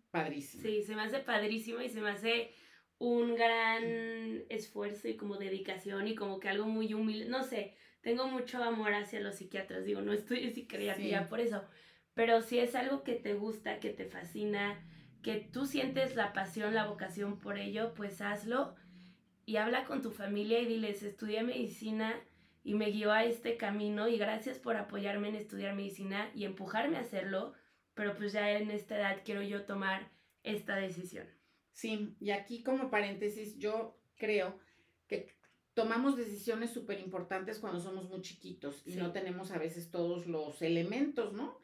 padrísima. 0.09 0.63
Sí, 0.63 0.83
se 0.83 0.95
me 0.95 1.03
hace 1.03 1.19
padrísima 1.19 1.83
y 1.83 1.89
se 1.89 2.01
me 2.01 2.09
hace 2.09 2.51
un 2.97 3.35
gran 3.35 4.43
esfuerzo 4.49 5.07
y 5.07 5.17
como 5.17 5.37
dedicación 5.37 6.07
y 6.07 6.15
como 6.15 6.39
que 6.39 6.49
algo 6.49 6.65
muy 6.65 6.93
humilde, 6.93 7.29
no 7.29 7.43
sé, 7.43 7.75
tengo 8.01 8.27
mucho 8.27 8.63
amor 8.63 8.93
hacia 8.93 9.19
los 9.19 9.35
psiquiatras, 9.35 9.85
digo, 9.85 10.01
no 10.01 10.13
estoy 10.13 10.51
psiquiatría 10.51 11.27
por 11.27 11.39
eso, 11.39 11.63
pero 12.13 12.41
si 12.41 12.59
es 12.59 12.75
algo 12.75 13.03
que 13.03 13.15
te 13.15 13.33
gusta, 13.33 13.79
que 13.79 13.89
te 13.89 14.05
fascina, 14.05 14.79
que 15.21 15.37
tú 15.37 15.65
sientes 15.65 16.15
la 16.15 16.33
pasión, 16.33 16.73
la 16.73 16.87
vocación 16.87 17.39
por 17.39 17.57
ello, 17.57 17.93
pues 17.93 18.21
hazlo 18.21 18.75
y 19.45 19.57
habla 19.57 19.85
con 19.85 20.01
tu 20.01 20.11
familia 20.11 20.59
y 20.59 20.65
diles, 20.65 21.03
estudié 21.03 21.43
medicina 21.43 22.19
y 22.63 22.75
me 22.75 22.91
guió 22.91 23.11
a 23.11 23.25
este 23.25 23.57
camino 23.57 24.07
y 24.07 24.17
gracias 24.17 24.59
por 24.59 24.75
apoyarme 24.75 25.29
en 25.29 25.35
estudiar 25.35 25.75
medicina 25.75 26.31
y 26.35 26.45
empujarme 26.45 26.97
a 26.97 27.01
hacerlo, 27.01 27.53
pero 27.93 28.15
pues 28.15 28.33
ya 28.33 28.51
en 28.51 28.71
esta 28.71 28.97
edad 28.97 29.21
quiero 29.25 29.41
yo 29.41 29.65
tomar 29.65 30.11
esta 30.43 30.75
decisión. 30.75 31.27
Sí, 31.71 32.15
y 32.19 32.31
aquí 32.31 32.63
como 32.63 32.89
paréntesis, 32.89 33.57
yo 33.57 33.99
creo 34.15 34.59
que 35.07 35.27
tomamos 35.73 36.17
decisiones 36.17 36.71
súper 36.71 36.99
importantes 36.99 37.59
cuando 37.59 37.79
somos 37.79 38.09
muy 38.09 38.21
chiquitos 38.21 38.83
y 38.85 38.95
no 38.95 39.11
tenemos 39.11 39.51
a 39.51 39.57
veces 39.57 39.89
todos 39.89 40.27
los 40.27 40.61
elementos, 40.61 41.33
¿no? 41.33 41.59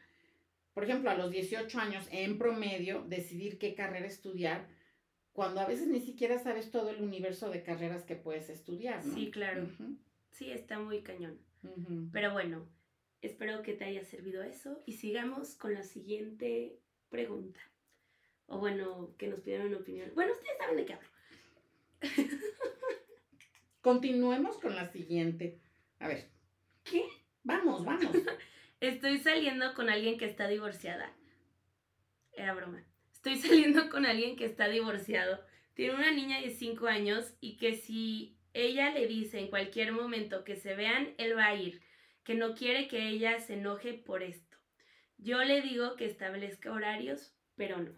Por 0.78 0.84
ejemplo, 0.84 1.10
a 1.10 1.16
los 1.16 1.32
18 1.32 1.80
años, 1.80 2.08
en 2.12 2.38
promedio, 2.38 3.04
decidir 3.08 3.58
qué 3.58 3.74
carrera 3.74 4.06
estudiar, 4.06 4.68
cuando 5.34 5.60
a 5.60 5.66
veces 5.66 5.88
ni 5.88 6.00
siquiera 6.00 6.38
sabes 6.38 6.70
todo 6.70 6.92
el 6.92 7.02
universo 7.02 7.50
de 7.50 7.64
carreras 7.64 8.04
que 8.04 8.16
puedes 8.16 8.48
estudiar, 8.52 9.04
¿no? 9.04 9.16
Sí, 9.16 9.32
claro. 9.32 9.68
Sí, 10.30 10.52
está 10.52 10.78
muy 10.78 11.02
cañón. 11.02 11.40
Pero 12.14 12.32
bueno, 12.32 12.70
espero 13.24 13.64
que 13.64 13.74
te 13.74 13.86
haya 13.86 14.04
servido 14.04 14.44
eso 14.44 14.84
y 14.86 14.94
sigamos 14.94 15.56
con 15.56 15.74
la 15.74 15.82
siguiente 15.82 16.78
pregunta. 17.10 17.60
O 18.46 18.60
bueno, 18.60 19.16
que 19.18 19.30
nos 19.30 19.40
pidieron 19.40 19.70
una 19.70 19.78
opinión. 19.78 20.12
Bueno, 20.14 20.34
ustedes 20.34 20.60
saben 20.60 20.78
de 20.78 20.86
qué 20.86 20.94
hablo. 20.94 21.10
Continuemos 23.82 24.60
con 24.60 24.76
la 24.76 24.86
siguiente. 24.92 25.60
A 25.98 26.08
ver. 26.08 26.30
¿Qué? 26.84 27.04
Vamos, 27.42 27.84
vamos. 27.84 28.16
Estoy 28.80 29.18
saliendo 29.18 29.74
con 29.74 29.90
alguien 29.90 30.20
que 30.20 30.26
está 30.26 30.48
divorciada. 30.48 31.12
Era 32.32 32.54
broma. 32.54 32.84
Estoy 33.12 33.36
saliendo 33.38 33.90
con 33.90 34.06
alguien 34.06 34.36
que 34.36 34.46
está 34.46 34.68
divorciado. 34.68 35.44
Tiene 35.74 35.96
una 35.96 36.12
niña 36.12 36.42
de 36.42 36.52
5 36.52 36.88
años 36.88 37.36
y 37.40 37.58
que 37.58 37.74
si 37.74 38.38
ella 38.54 38.92
le 38.92 39.08
dice 39.08 39.40
en 39.40 39.50
cualquier 39.50 39.94
momento 39.94 40.44
que 40.44 40.56
se 40.56 40.76
vean, 40.76 41.16
él 41.18 41.36
va 41.36 41.48
a 41.48 41.56
ir. 41.56 41.82
Que 42.24 42.36
no 42.36 42.54
quiere 42.54 42.88
que 42.88 43.08
ella 43.08 43.40
se 43.40 43.56
enoje 43.56 43.94
por 43.94 44.22
esto. 44.22 44.58
Yo 45.18 45.44
le 45.44 45.62
digo 45.62 45.96
que 45.96 46.06
establezca 46.06 46.72
horarios, 46.72 47.36
pero 47.56 47.78
no. 47.78 47.98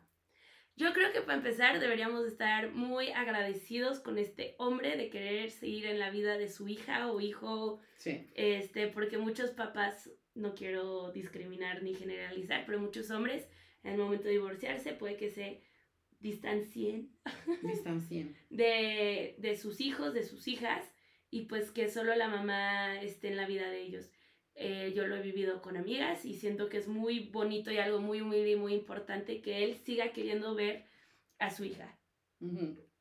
Yo 0.77 0.93
creo 0.93 1.11
que 1.11 1.19
para 1.19 1.37
empezar 1.37 1.81
deberíamos 1.81 2.25
estar 2.25 2.71
muy 2.71 3.11
agradecidos 3.11 3.99
con 3.99 4.17
este 4.17 4.55
hombre 4.57 4.95
de 4.95 5.09
querer 5.09 5.51
seguir 5.51 5.87
en 5.87 5.99
la 5.99 6.09
vida 6.09 6.37
de 6.37 6.47
su 6.47 6.69
hija 6.69 7.11
o 7.11 7.19
hijo. 7.19 7.81
Sí. 7.97 8.31
Este, 8.33 8.87
porque 8.87 9.17
muchos 9.17 9.51
papás 9.51 10.09
no 10.35 10.55
quiero 10.55 11.11
discriminar 11.11 11.83
ni 11.83 11.93
generalizar, 11.93 12.65
pero 12.65 12.79
muchos 12.79 13.09
hombres 13.11 13.47
en 13.83 13.93
el 13.93 13.97
momento 13.97 14.25
de 14.25 14.33
divorciarse 14.33 14.93
puede 14.93 15.17
que 15.17 15.29
se 15.29 15.61
distancien, 16.19 17.11
distancien. 17.63 18.35
de, 18.49 19.35
de 19.37 19.55
sus 19.55 19.81
hijos, 19.81 20.13
de 20.13 20.23
sus 20.23 20.47
hijas, 20.47 20.85
y 21.31 21.43
pues 21.43 21.71
que 21.71 21.89
solo 21.89 22.15
la 22.15 22.27
mamá 22.27 23.01
esté 23.01 23.29
en 23.29 23.37
la 23.37 23.47
vida 23.47 23.69
de 23.69 23.81
ellos. 23.81 24.11
Eh, 24.55 24.91
yo 24.93 25.07
lo 25.07 25.15
he 25.15 25.21
vivido 25.21 25.61
con 25.61 25.77
amigas 25.77 26.25
y 26.25 26.33
siento 26.33 26.67
que 26.67 26.77
es 26.77 26.87
muy 26.87 27.29
bonito 27.29 27.71
y 27.71 27.77
algo 27.77 28.01
muy 28.01 28.19
humilde 28.19 28.51
y 28.51 28.55
muy 28.57 28.73
importante 28.73 29.41
que 29.41 29.63
él 29.63 29.77
siga 29.77 30.11
queriendo 30.11 30.53
ver 30.53 30.85
a 31.37 31.49
su 31.49 31.63
hija. 31.63 31.97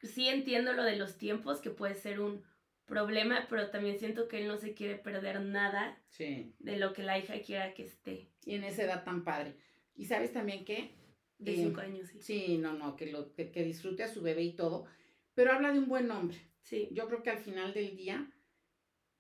Sí 0.03 0.29
entiendo 0.29 0.73
lo 0.73 0.85
de 0.85 0.97
los 0.97 1.19
tiempos, 1.19 1.61
que 1.61 1.71
puede 1.71 1.95
ser 1.95 2.21
un, 2.21 2.45
problema, 2.89 3.47
pero 3.49 3.71
también 3.71 3.99
siento 3.99 4.27
que 4.27 4.39
él 4.39 4.49
no 4.49 4.57
se 4.57 4.75
quiere 4.75 4.97
perder 4.97 5.41
nada 5.41 6.03
de 6.19 6.77
lo 6.77 6.93
que 6.93 7.05
la 7.05 7.19
hija 7.19 7.41
quiera 7.41 7.75
que 7.75 7.85
esté. 7.85 8.33
Y 8.45 8.55
en 8.55 8.65
esa 8.65 8.83
edad 8.83 9.05
tan 9.05 9.23
padre. 9.23 9.55
Y 9.95 10.07
sabes 10.07 10.33
también 10.33 10.65
que... 10.65 10.97
De 11.39 11.55
cinco 11.55 11.81
años, 11.81 12.09
sí. 12.09 12.19
Sí, 12.21 12.59
no, 12.59 12.73
no, 12.73 12.97
que, 12.97 13.13
lo, 13.13 13.33
que, 13.33 13.63
disfrute 13.63 14.03
a 14.03 14.13
su 14.13 14.23
bebé 14.23 14.43
y 14.43 14.57
todo, 14.57 14.87
pero 15.35 15.53
habla 15.53 15.71
de 15.71 15.79
un 15.79 15.87
buen 15.87 16.11
hombre. 16.11 16.39
Sí. 16.63 16.89
Yo 16.91 17.07
creo 17.07 17.23
que 17.23 17.31
al 17.31 17.39
final 17.39 17.73
del 17.73 17.97
día, 17.97 18.29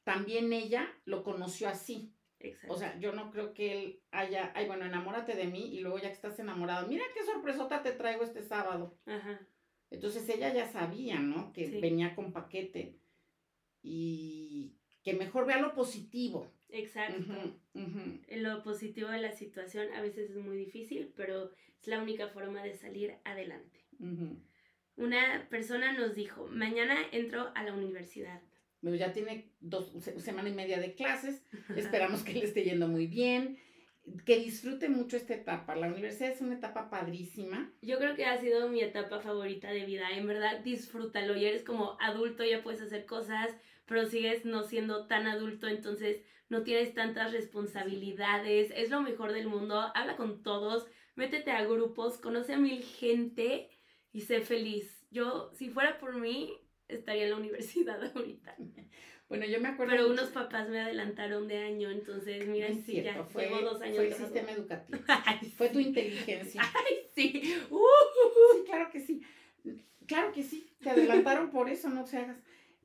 también 0.02 0.52
ella 0.52 0.92
lo 1.04 1.22
conoció 1.22 1.68
así. 1.68 2.12
Exacto. 2.40 2.74
O 2.74 2.76
sea, 2.76 2.98
yo 2.98 3.12
no 3.12 3.30
creo 3.30 3.54
que 3.54 3.72
él 3.72 4.00
haya, 4.10 4.50
ay, 4.56 4.66
bueno, 4.66 4.84
enamórate 4.84 5.36
de 5.36 5.46
mí 5.46 5.72
y 5.76 5.78
luego 5.78 5.98
ya 5.98 6.08
que 6.08 6.14
estás 6.14 6.40
enamorado, 6.40 6.88
mira 6.88 7.04
qué 7.14 7.24
sorpresota 7.24 7.84
te 7.84 7.92
traigo 7.92 8.24
este 8.24 8.42
sábado. 8.42 8.98
Ajá. 9.06 9.40
Entonces 9.90 10.28
ella 10.28 10.52
ya 10.52 10.66
sabía, 10.66 11.20
¿no? 11.20 11.52
Que 11.52 11.80
venía 11.80 12.16
con 12.16 12.32
paquete 12.32 12.98
y 13.88 14.74
que 15.02 15.14
mejor 15.14 15.46
vea 15.46 15.58
lo 15.58 15.74
positivo. 15.74 16.52
Exacto. 16.68 17.54
Lo 18.30 18.62
positivo 18.62 19.08
de 19.08 19.22
la 19.22 19.32
situación 19.32 19.86
a 19.94 20.02
veces 20.02 20.30
es 20.30 20.36
muy 20.36 20.56
difícil, 20.56 21.12
pero 21.16 21.50
es 21.80 21.86
la 21.86 22.02
única 22.02 22.28
forma 22.28 22.62
de 22.62 22.74
salir 22.74 23.14
adelante. 23.24 23.86
Una 24.96 25.46
persona 25.48 25.92
nos 25.92 26.14
dijo, 26.14 26.46
mañana 26.48 26.98
entro 27.12 27.50
a 27.54 27.62
la 27.64 27.72
universidad. 27.72 28.42
ya 28.82 29.12
tiene 29.12 29.50
dos 29.60 29.92
semanas 30.18 30.52
y 30.52 30.56
media 30.56 30.78
de 30.78 30.94
clases, 30.94 31.42
esperamos 31.76 32.22
que 32.22 32.34
le 32.34 32.44
esté 32.44 32.64
yendo 32.64 32.88
muy 32.88 33.06
bien, 33.06 33.58
que 34.24 34.38
disfrute 34.38 34.88
mucho 34.88 35.16
esta 35.16 35.34
etapa. 35.34 35.74
La 35.76 35.88
universidad 35.88 36.32
es 36.32 36.40
una 36.40 36.56
etapa 36.56 36.90
padrísima. 36.90 37.72
Yo 37.82 37.98
creo 37.98 38.14
que 38.14 38.26
ha 38.26 38.38
sido 38.38 38.68
mi 38.68 38.80
etapa 38.80 39.20
favorita 39.20 39.70
de 39.70 39.84
vida. 39.84 40.10
En 40.12 40.26
verdad, 40.26 40.60
disfrútalo. 40.60 41.36
Ya 41.36 41.48
eres 41.48 41.62
como 41.62 41.96
adulto, 42.00 42.44
ya 42.44 42.62
puedes 42.62 42.80
hacer 42.80 43.06
cosas, 43.06 43.54
pero 43.88 44.06
sigues 44.06 44.44
no 44.44 44.62
siendo 44.62 45.06
tan 45.06 45.26
adulto, 45.26 45.66
entonces 45.66 46.22
no 46.48 46.62
tienes 46.62 46.94
tantas 46.94 47.32
responsabilidades. 47.32 48.70
Es 48.76 48.90
lo 48.90 49.00
mejor 49.00 49.32
del 49.32 49.48
mundo. 49.48 49.90
Habla 49.94 50.16
con 50.16 50.42
todos, 50.42 50.86
métete 51.16 51.50
a 51.50 51.64
grupos, 51.64 52.18
conoce 52.18 52.52
a 52.52 52.58
mil 52.58 52.82
gente 52.82 53.70
y 54.12 54.20
sé 54.20 54.42
feliz. 54.42 55.06
Yo, 55.10 55.50
si 55.54 55.70
fuera 55.70 55.98
por 55.98 56.16
mí, 56.16 56.52
estaría 56.86 57.24
en 57.24 57.30
la 57.30 57.36
universidad 57.38 58.00
ahorita. 58.14 58.56
Bueno, 59.28 59.46
yo 59.46 59.60
me 59.60 59.68
acuerdo. 59.68 59.92
Pero 59.92 60.08
unos 60.08 60.28
papás 60.30 60.68
me 60.68 60.80
adelantaron 60.80 61.48
de 61.48 61.58
año, 61.58 61.90
entonces, 61.90 62.46
mira, 62.46 62.68
sí, 62.74 63.02
ya 63.02 63.24
fue, 63.24 63.44
llevo 63.44 63.60
dos 63.60 63.80
años. 63.82 63.96
Fue 63.96 64.06
el 64.06 64.14
sistema 64.14 64.52
educativo. 64.52 64.98
fue 65.56 65.68
tu 65.70 65.80
inteligencia. 65.80 66.62
Ay, 66.62 66.96
sí. 67.14 67.54
Uh, 67.70 67.78
sí, 68.54 68.64
claro 68.66 68.90
que 68.90 69.00
sí. 69.00 69.22
Claro 70.06 70.32
que 70.32 70.42
sí. 70.42 70.70
Te 70.80 70.90
adelantaron 70.90 71.50
por 71.50 71.68
eso, 71.68 71.90
no 71.90 72.06
se 72.06 72.18
hagas. 72.18 72.38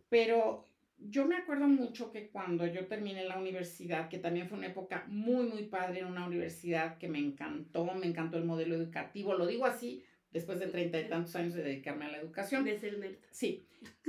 Pero 0.09 0.67
yo 1.09 1.25
me 1.25 1.35
acuerdo 1.35 1.67
mucho 1.67 2.11
que 2.11 2.29
cuando 2.29 2.65
yo 2.65 2.87
terminé 2.87 3.25
la 3.25 3.37
universidad, 3.37 4.09
que 4.09 4.19
también 4.19 4.47
fue 4.47 4.57
una 4.57 4.67
época 4.67 5.05
muy, 5.07 5.47
muy 5.47 5.65
padre 5.65 5.99
en 5.99 6.05
una 6.05 6.25
universidad 6.25 6.97
que 6.97 7.07
me 7.07 7.19
encantó, 7.19 7.85
me 7.93 8.07
encantó 8.07 8.37
el 8.37 8.45
modelo 8.45 8.75
educativo, 8.75 9.33
lo 9.33 9.45
digo 9.45 9.65
así, 9.65 10.03
después 10.31 10.59
de 10.59 10.67
treinta 10.67 10.99
y 10.99 11.07
tantos 11.07 11.35
años 11.35 11.53
de 11.53 11.63
dedicarme 11.63 12.05
a 12.05 12.11
la 12.11 12.17
educación. 12.17 12.63
De 12.63 12.79
ser 12.79 12.97
nerd. 12.99 13.17
Sí, 13.31 13.67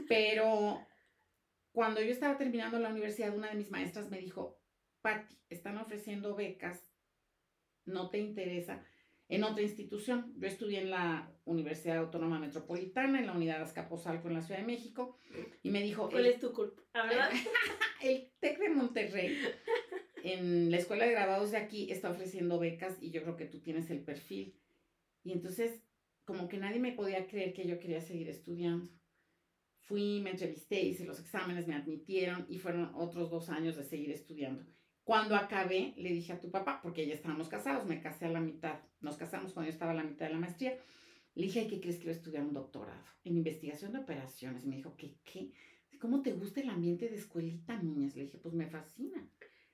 pero 0.08 0.80
cuando 1.72 2.00
yo 2.00 2.10
estaba 2.10 2.38
terminando 2.38 2.78
la 2.78 2.90
universidad, 2.90 3.36
una 3.36 3.50
de 3.50 3.56
mis 3.56 3.70
maestras 3.70 4.10
me 4.10 4.18
dijo, 4.18 4.58
Patti, 5.02 5.36
están 5.50 5.78
ofreciendo 5.78 6.34
becas, 6.34 6.90
¿no 7.84 8.10
te 8.10 8.18
interesa? 8.18 8.84
En 9.28 9.42
otra 9.42 9.62
institución. 9.62 10.34
Yo 10.36 10.46
estudié 10.46 10.80
en 10.80 10.90
la 10.90 11.32
Universidad 11.44 11.98
Autónoma 11.98 12.38
Metropolitana, 12.38 13.20
en 13.20 13.26
la 13.26 13.32
Unidad 13.32 13.62
Azcapotzalco 13.62 14.28
en 14.28 14.34
la 14.34 14.42
Ciudad 14.42 14.60
de 14.60 14.66
México, 14.66 15.18
y 15.62 15.70
me 15.70 15.82
dijo... 15.82 16.10
¿Cuál 16.10 16.26
es 16.26 16.38
tu 16.38 16.52
culpa? 16.52 16.82
¿Verdad? 16.92 17.30
el 18.02 18.30
TEC 18.40 18.58
de 18.58 18.68
Monterrey, 18.70 19.38
en 20.22 20.70
la 20.70 20.76
Escuela 20.78 21.06
de 21.06 21.12
Grabados 21.12 21.50
de 21.50 21.58
aquí, 21.58 21.90
está 21.90 22.10
ofreciendo 22.10 22.58
becas 22.58 22.96
y 23.00 23.10
yo 23.10 23.22
creo 23.22 23.36
que 23.36 23.46
tú 23.46 23.60
tienes 23.60 23.90
el 23.90 24.02
perfil. 24.02 24.58
Y 25.22 25.32
entonces, 25.32 25.82
como 26.24 26.48
que 26.48 26.58
nadie 26.58 26.80
me 26.80 26.92
podía 26.92 27.26
creer 27.26 27.52
que 27.54 27.66
yo 27.66 27.78
quería 27.78 28.00
seguir 28.00 28.28
estudiando. 28.28 28.90
Fui, 29.80 30.20
me 30.22 30.30
entrevisté, 30.30 30.82
hice 30.82 31.04
los 31.04 31.20
exámenes, 31.20 31.66
me 31.66 31.74
admitieron 31.74 32.46
y 32.48 32.58
fueron 32.58 32.94
otros 32.94 33.30
dos 33.30 33.50
años 33.50 33.76
de 33.76 33.84
seguir 33.84 34.10
estudiando. 34.10 34.64
Cuando 35.04 35.36
acabé, 35.36 35.92
le 35.96 36.10
dije 36.10 36.32
a 36.32 36.40
tu 36.40 36.50
papá, 36.50 36.80
porque 36.82 37.06
ya 37.06 37.14
estábamos 37.14 37.48
casados, 37.48 37.86
me 37.86 38.00
casé 38.00 38.24
a 38.24 38.30
la 38.30 38.40
mitad, 38.40 38.80
nos 39.00 39.16
casamos 39.16 39.52
cuando 39.52 39.70
yo 39.70 39.74
estaba 39.74 39.92
a 39.92 39.94
la 39.94 40.02
mitad 40.02 40.26
de 40.26 40.32
la 40.32 40.40
maestría, 40.40 40.78
le 41.34 41.46
dije, 41.46 41.66
¿qué 41.68 41.80
crees 41.80 41.98
que 41.98 42.08
a 42.08 42.12
estudiar 42.12 42.42
un 42.42 42.54
doctorado 42.54 43.04
en 43.24 43.36
investigación 43.36 43.92
de 43.92 43.98
operaciones? 43.98 44.64
Y 44.64 44.68
me 44.68 44.76
dijo, 44.76 44.96
¿qué? 44.96 45.16
¿Qué? 45.24 45.52
¿Cómo 46.00 46.22
te 46.22 46.32
gusta 46.32 46.60
el 46.60 46.70
ambiente 46.70 47.08
de 47.08 47.16
escuelita, 47.16 47.76
niñas? 47.76 48.16
Le 48.16 48.22
dije, 48.22 48.38
pues 48.38 48.54
me 48.54 48.66
fascina. 48.66 49.28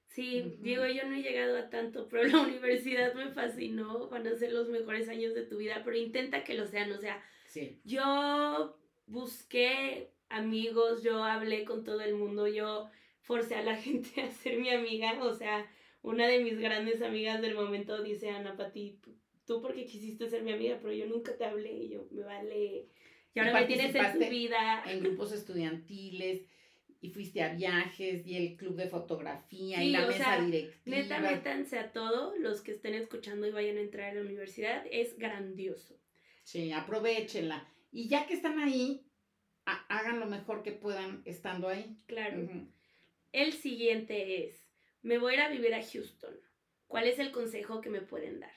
Sí, 0.09 0.57
Diego, 0.61 0.87
yo 0.87 1.07
no 1.07 1.15
he 1.15 1.23
llegado 1.23 1.57
a 1.57 1.71
tanto, 1.71 2.09
pero 2.09 2.25
la 2.25 2.41
universidad 2.43 3.15
me 3.15 3.31
fascinó, 3.31 4.09
van 4.09 4.27
a 4.27 4.35
ser 4.37 4.53
los 4.53 4.69
mejores 4.69 5.09
años 5.09 5.35
de 5.35 5.43
tu 5.43 5.59
vida, 5.59 5.83
pero 5.85 5.97
intenta 5.97 6.43
que 6.43 6.55
lo 6.55 6.67
sean, 6.67 6.91
o 6.91 6.99
sea, 6.99 7.23
sí. 7.47 7.81
yo 7.85 8.77
busqué 9.07 10.13
amigos, 10.29 11.03
yo 11.05 11.23
hablé 11.23 11.65
con 11.65 11.85
todo 11.85 12.01
el 12.01 12.15
mundo, 12.17 12.49
yo 12.49 12.91
forcé 13.31 13.55
a 13.55 13.63
la 13.63 13.77
gente 13.87 14.21
a 14.23 14.31
ser 14.33 14.59
mi 14.59 14.71
amiga, 14.71 15.23
o 15.23 15.33
sea, 15.33 15.65
una 16.03 16.27
de 16.27 16.43
mis 16.43 16.59
grandes 16.59 17.01
amigas 17.01 17.41
del 17.41 17.55
momento 17.55 18.03
dice, 18.03 18.31
Ana 18.31 18.57
Pati, 18.57 18.99
tú 19.47 19.63
porque 19.63 19.85
quisiste 19.85 20.29
ser 20.29 20.43
mi 20.43 20.53
amiga, 20.53 20.79
pero 20.83 20.93
yo 20.93 21.07
nunca 21.07 21.37
te 21.37 21.45
hablé 21.45 21.71
y 21.71 21.91
yo 21.91 22.09
me 22.11 22.25
vale. 22.25 22.89
Y 23.33 23.39
ahora 23.39 23.53
me 23.53 23.67
tienes 23.67 23.95
en 23.95 24.13
tu 24.15 24.29
vida. 24.29 24.83
En 24.85 25.01
grupos 25.01 25.31
estudiantiles 25.33 26.43
y 27.01 27.11
fuiste 27.11 27.41
a 27.43 27.55
viajes 27.55 28.27
y 28.27 28.37
el 28.37 28.57
club 28.57 28.75
de 28.75 28.89
fotografía 28.89 29.81
y 29.85 29.93
la 29.93 30.09
mesa 30.09 30.41
directiva. 30.41 30.97
Neta, 30.97 31.21
métanse 31.21 31.79
a 31.79 31.93
todo, 31.93 32.35
los 32.37 32.63
que 32.63 32.73
estén 32.73 32.95
escuchando 32.95 33.47
y 33.47 33.53
vayan 33.53 33.77
a 33.77 33.83
entrar 33.83 34.11
a 34.11 34.15
la 34.15 34.23
universidad, 34.23 34.85
es 34.91 35.17
grandioso. 35.17 36.01
Sí, 36.43 36.73
aprovechenla. 36.73 37.69
Y 37.93 38.09
ya 38.09 38.27
que 38.27 38.35
están 38.35 38.59
ahí, 38.59 39.07
hagan 39.65 40.19
lo 40.19 40.27
mejor 40.27 40.65
que 40.65 40.73
puedan 40.73 41.23
estando 41.25 41.69
ahí. 41.69 41.97
Claro. 42.07 42.49
El 43.33 43.53
siguiente 43.53 44.45
es, 44.45 44.67
me 45.03 45.19
voy 45.19 45.33
a 45.33 45.37
ir 45.37 45.41
a 45.43 45.49
vivir 45.49 45.73
a 45.75 45.83
Houston. 45.85 46.35
¿Cuál 46.89 47.07
es 47.07 47.21
el 47.21 47.31
consejo 47.31 47.81
que 47.81 47.89
me 47.89 48.01
pueden 48.01 48.41
dar? 48.41 48.51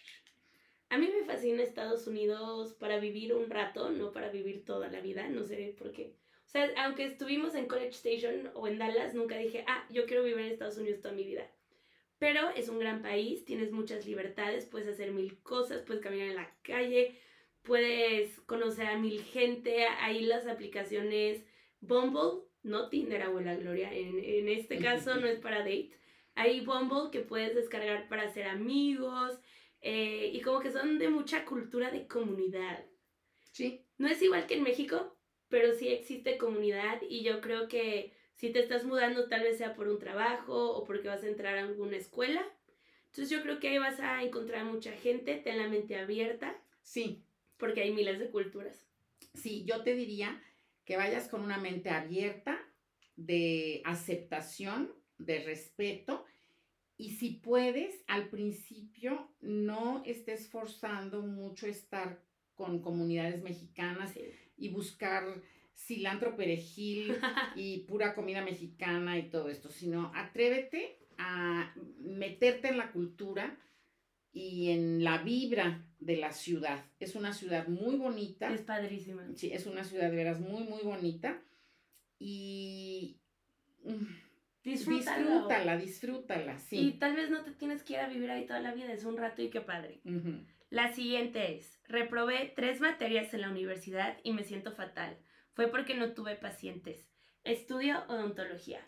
A 0.90 0.98
mí 0.98 1.08
me 1.08 1.26
fascina 1.26 1.62
Estados 1.62 2.08
Unidos 2.08 2.74
para 2.74 3.00
vivir 3.00 3.34
un 3.34 3.50
rato, 3.52 3.92
no 3.92 4.12
para 4.12 4.30
vivir 4.30 4.66
toda 4.66 4.90
la 4.90 5.00
vida, 5.00 5.30
no 5.30 5.44
sé 5.44 5.76
por 5.78 5.92
qué. 5.92 6.16
O 6.46 6.50
sea, 6.50 6.72
aunque 6.84 7.06
estuvimos 7.06 7.54
en 7.54 7.68
College 7.68 7.90
Station 7.90 8.52
o 8.56 8.68
en 8.68 8.80
Dallas, 8.80 9.14
nunca 9.14 9.38
dije, 9.38 9.64
ah, 9.68 9.88
yo 9.92 10.06
quiero 10.08 10.24
vivir 10.24 10.46
en 10.46 10.52
Estados 10.52 10.78
Unidos 10.78 11.02
toda 11.02 11.14
mi 11.14 11.24
vida. 11.24 11.50
Pero 12.18 12.50
es 12.50 12.70
un 12.70 12.80
gran 12.80 13.02
país, 13.04 13.46
tienes 13.46 13.72
muchas 13.72 14.06
libertades, 14.08 14.66
puedes 14.66 14.88
hacer 14.88 15.12
mil 15.12 15.40
cosas, 15.42 15.84
puedes 15.84 16.02
caminar 16.02 16.30
en 16.30 16.36
la 16.36 16.56
calle, 16.64 17.20
puedes 17.62 18.40
conocer 18.42 18.88
a 18.88 18.98
mil 18.98 19.22
gente, 19.24 19.86
ahí 19.86 20.22
las 20.22 20.48
aplicaciones 20.48 21.44
Bumble, 21.80 22.48
no 22.64 22.90
Tinder, 22.90 23.22
abuela 23.22 23.56
Gloria, 23.56 23.94
en, 23.94 24.20
en 24.20 24.48
este 24.50 24.80
caso 24.80 25.16
no 25.16 25.28
es 25.28 25.40
para 25.40 25.60
date, 25.60 25.92
hay 26.36 26.62
Bumble 26.62 27.12
que 27.12 27.20
puedes 27.20 27.54
descargar 27.56 28.08
para 28.08 28.24
hacer 28.24 28.48
amigos 28.48 29.40
eh, 29.82 30.32
y 30.34 30.42
como 30.42 30.60
que 30.60 30.72
son 30.72 30.98
de 30.98 31.10
mucha 31.10 31.46
cultura 31.46 31.92
de 31.92 32.08
comunidad. 32.08 32.86
Sí. 33.52 33.86
No 33.98 34.08
es 34.08 34.22
igual 34.22 34.48
que 34.48 34.56
en 34.56 34.64
México, 34.64 35.16
pero 35.50 35.74
sí 35.74 35.90
existe 35.90 36.38
comunidad 36.38 37.02
y 37.08 37.24
yo 37.24 37.42
creo 37.42 37.68
que 37.68 38.14
si 38.34 38.52
te 38.52 38.60
estás 38.60 38.86
mudando 38.86 39.28
tal 39.28 39.44
vez 39.44 39.58
sea 39.58 39.76
por 39.76 39.88
un 39.88 40.00
trabajo 40.00 40.72
o 40.72 40.84
porque 40.84 41.08
vas 41.08 41.24
a 41.24 41.28
entrar 41.28 41.58
a 41.58 41.62
alguna 41.62 41.98
escuela. 41.98 42.44
Entonces 43.06 43.30
yo 43.30 43.44
creo 43.44 43.60
que 43.60 43.68
ahí 43.68 43.78
vas 43.78 44.00
a 44.00 44.24
encontrar 44.24 44.66
mucha 44.66 44.92
gente, 44.94 45.36
ten 45.36 45.60
la 45.60 45.68
mente 45.68 45.98
abierta. 45.98 46.60
Sí. 46.82 47.24
Porque 47.58 47.82
hay 47.82 47.94
miles 47.94 48.18
de 48.18 48.32
culturas. 48.32 48.88
Sí, 49.36 49.64
yo 49.66 49.84
te 49.84 49.94
diría 49.94 50.42
que 50.86 50.98
vayas 50.98 51.28
con 51.28 51.42
una 51.42 51.58
mente 51.58 51.90
abierta 51.90 52.60
de 53.16 53.82
aceptación 53.86 54.92
de 55.18 55.44
respeto 55.44 56.26
y 56.98 57.12
si 57.12 57.32
puedes, 57.32 58.04
al 58.08 58.30
principio 58.30 59.30
no 59.42 60.04
estés 60.06 60.50
forzando 60.50 61.22
mucho 61.22 61.68
estar 61.68 62.22
con 62.56 62.82
comunidades 62.82 63.42
mexicanas 63.42 64.14
y 64.58 64.70
buscar 64.70 65.42
cilantro, 65.76 66.36
perejil 66.36 67.18
y 67.56 67.80
pura 67.80 68.14
comida 68.14 68.42
mexicana 68.42 69.18
y 69.18 69.30
todo 69.30 69.50
esto, 69.50 69.70
sino 69.70 70.12
atrévete 70.16 71.00
a 71.18 71.74
meterte 72.00 72.70
en 72.70 72.78
la 72.78 72.92
cultura 72.92 73.58
y 74.34 74.72
en 74.72 75.04
la 75.04 75.20
vibra 75.20 75.86
de 76.00 76.18
la 76.18 76.34
ciudad. 76.34 76.84
Es 77.00 77.16
una 77.16 77.32
ciudad 77.32 77.68
muy 77.68 77.96
bonita. 77.96 78.54
Es 78.54 78.62
padrísima. 78.62 79.26
Sí, 79.36 79.54
es 79.54 79.66
una 79.66 79.84
ciudad 79.84 80.10
de 80.10 80.16
veras 80.18 80.42
muy, 80.42 80.64
muy 80.64 80.82
bonita. 80.82 81.42
Y 82.20 83.22
mm, 83.86 84.06
Disfrútala, 84.64 85.78
disfrútala, 85.78 86.58
sí. 86.58 86.80
Y 86.80 86.92
tal 86.94 87.16
vez 87.16 87.30
no 87.30 87.44
te 87.44 87.52
tienes 87.52 87.84
que 87.84 87.94
ir 87.94 88.00
a 88.00 88.08
vivir 88.08 88.32
ahí 88.32 88.46
toda 88.46 88.62
la 88.62 88.74
vida, 88.74 88.94
es 88.94 89.04
un 89.04 89.18
rato 89.18 89.42
y 89.42 89.50
qué 89.50 89.60
padre. 89.60 90.00
La 90.70 90.94
siguiente 90.94 91.56
es, 91.56 91.82
reprobé 91.86 92.54
tres 92.56 92.80
materias 92.80 93.34
en 93.34 93.42
la 93.42 93.50
universidad 93.50 94.18
y 94.24 94.32
me 94.32 94.44
siento 94.44 94.72
fatal. 94.72 95.18
Fue 95.52 95.68
porque 95.68 95.96
no 95.96 96.14
tuve 96.14 96.36
pacientes. 96.36 97.10
Estudio 97.44 98.06
odontología. 98.08 98.80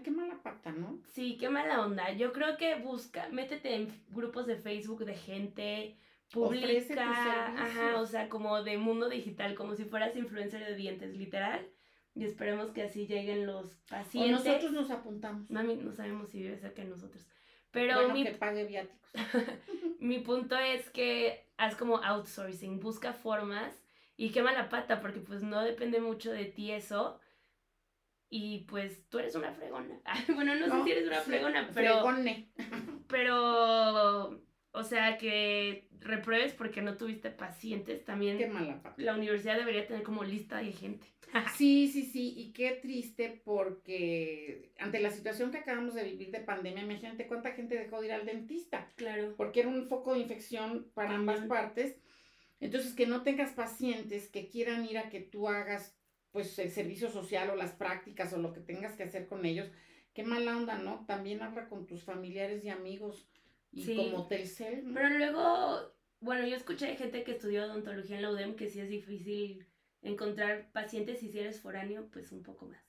Qué 0.00 0.10
mala 0.10 0.42
pata, 0.42 0.72
¿no? 0.72 1.00
Sí, 1.08 1.36
qué 1.38 1.48
mala 1.48 1.84
onda. 1.84 2.12
Yo 2.12 2.32
creo 2.32 2.56
que 2.56 2.76
busca, 2.76 3.28
métete 3.30 3.74
en 3.74 3.88
grupos 4.08 4.46
de 4.46 4.56
Facebook 4.56 5.04
de 5.04 5.14
gente, 5.14 5.96
publica, 6.32 7.46
ajá, 7.62 8.00
o 8.00 8.06
sea, 8.06 8.28
como 8.28 8.62
de 8.62 8.78
mundo 8.78 9.08
digital, 9.08 9.54
como 9.54 9.74
si 9.74 9.84
fueras 9.84 10.16
influencer 10.16 10.64
de 10.64 10.74
dientes, 10.74 11.14
literal 11.16 11.68
y 12.14 12.24
esperemos 12.24 12.70
que 12.70 12.82
así 12.82 13.06
lleguen 13.06 13.46
los 13.46 13.74
pacientes. 13.88 14.40
O 14.40 14.44
nosotros 14.44 14.72
nos 14.72 14.90
apuntamos. 14.90 15.50
Mami, 15.50 15.76
no 15.76 15.92
sabemos 15.92 16.28
si 16.28 16.42
vive 16.42 16.58
cerca 16.58 16.82
de 16.82 16.88
nosotros. 16.88 17.26
Pero 17.70 18.12
mi, 18.12 18.24
que 18.24 18.32
pague 18.32 18.66
viáticos. 18.66 19.10
mi 19.98 20.18
punto 20.18 20.56
es 20.56 20.90
que 20.90 21.46
haz 21.56 21.74
como 21.74 21.96
outsourcing, 21.98 22.80
busca 22.80 23.14
formas 23.14 23.82
y 24.16 24.30
quema 24.30 24.52
la 24.52 24.68
pata 24.68 25.00
porque 25.00 25.20
pues 25.20 25.42
no 25.42 25.62
depende 25.62 26.00
mucho 26.00 26.30
de 26.30 26.44
ti 26.44 26.70
eso. 26.70 27.18
Y 28.34 28.60
pues 28.60 29.06
tú 29.10 29.18
eres 29.18 29.34
una 29.34 29.52
fregona. 29.52 30.00
bueno, 30.34 30.54
no, 30.54 30.64
sé 30.64 30.84
si 30.84 30.90
eres 30.92 31.06
una 31.06 31.20
fregona, 31.20 31.70
pero... 31.74 32.00
Fregone. 32.00 32.48
pero, 33.06 34.40
o 34.70 34.82
sea, 34.84 35.18
que 35.18 35.86
repruebes 36.00 36.54
porque 36.54 36.80
no 36.80 36.96
tuviste 36.96 37.30
pacientes 37.30 38.06
también. 38.06 38.38
Qué 38.38 38.46
mala 38.46 38.82
pata. 38.82 38.94
La 38.96 39.14
universidad 39.16 39.58
debería 39.58 39.86
tener 39.86 40.02
como 40.02 40.24
lista 40.24 40.56
de 40.56 40.72
gente. 40.72 41.06
Sí, 41.56 41.88
sí, 41.88 42.04
sí, 42.04 42.34
y 42.36 42.52
qué 42.52 42.72
triste 42.72 43.40
porque 43.44 44.72
ante 44.78 45.00
la 45.00 45.10
situación 45.10 45.50
que 45.50 45.58
acabamos 45.58 45.94
de 45.94 46.04
vivir 46.04 46.30
de 46.30 46.40
pandemia, 46.40 46.84
imagínate 46.84 47.26
cuánta 47.26 47.52
gente 47.52 47.74
dejó 47.74 48.00
de 48.00 48.08
ir 48.08 48.12
al 48.12 48.26
dentista. 48.26 48.88
Claro. 48.96 49.34
Porque 49.36 49.60
era 49.60 49.70
un 49.70 49.88
foco 49.88 50.14
de 50.14 50.20
infección 50.20 50.90
para 50.94 51.14
ambas 51.14 51.40
partes. 51.46 51.96
Entonces, 52.60 52.94
que 52.94 53.06
no 53.06 53.22
tengas 53.22 53.52
pacientes 53.52 54.28
que 54.28 54.48
quieran 54.48 54.84
ir 54.86 54.96
a 54.96 55.08
que 55.10 55.20
tú 55.20 55.48
hagas 55.48 55.98
pues 56.32 56.58
el 56.58 56.70
servicio 56.70 57.10
social 57.10 57.50
o 57.50 57.56
las 57.56 57.72
prácticas 57.72 58.32
o 58.32 58.38
lo 58.38 58.52
que 58.52 58.60
tengas 58.60 58.96
que 58.96 59.04
hacer 59.04 59.28
con 59.28 59.44
ellos, 59.44 59.70
qué 60.14 60.24
mala 60.24 60.56
onda, 60.56 60.78
¿no? 60.78 61.04
También 61.06 61.42
habla 61.42 61.68
con 61.68 61.86
tus 61.86 62.02
familiares 62.02 62.64
y 62.64 62.70
amigos 62.70 63.28
y 63.70 63.94
como 63.94 64.26
Telcel. 64.26 64.90
Pero 64.92 65.10
luego, 65.10 65.94
bueno, 66.20 66.46
yo 66.46 66.56
escuché 66.56 66.96
gente 66.96 67.22
que 67.22 67.32
estudió 67.32 67.64
odontología 67.64 68.16
en 68.16 68.22
la 68.22 68.30
UDEM 68.30 68.56
que 68.56 68.68
sí 68.68 68.80
es 68.80 68.88
difícil 68.88 69.66
encontrar 70.02 70.70
pacientes 70.72 71.22
y 71.22 71.30
si 71.30 71.38
eres 71.38 71.60
foráneo, 71.60 72.08
pues 72.10 72.32
un 72.32 72.42
poco 72.42 72.66
más. 72.66 72.82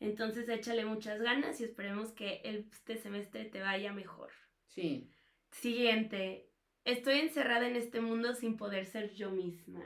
Entonces 0.00 0.48
échale 0.48 0.84
muchas 0.84 1.20
ganas 1.20 1.60
y 1.60 1.64
esperemos 1.64 2.12
que 2.12 2.40
este 2.44 2.96
semestre 2.96 3.44
te 3.44 3.60
vaya 3.60 3.92
mejor. 3.92 4.30
Sí. 4.66 5.10
Siguiente, 5.50 6.50
estoy 6.84 7.20
encerrada 7.20 7.68
en 7.68 7.76
este 7.76 8.00
mundo 8.00 8.34
sin 8.34 8.56
poder 8.56 8.86
ser 8.86 9.12
yo 9.14 9.30
misma. 9.30 9.84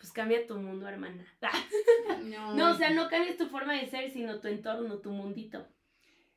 Pues 0.00 0.12
cambia 0.12 0.46
tu 0.46 0.56
mundo, 0.58 0.88
hermana. 0.88 1.24
No, 2.56 2.72
o 2.72 2.74
sea, 2.74 2.90
no 2.90 3.08
cambies 3.08 3.36
tu 3.36 3.46
forma 3.46 3.74
de 3.74 3.86
ser, 3.86 4.10
sino 4.10 4.40
tu 4.40 4.48
entorno, 4.48 4.98
tu 4.98 5.10
mundito. 5.10 5.66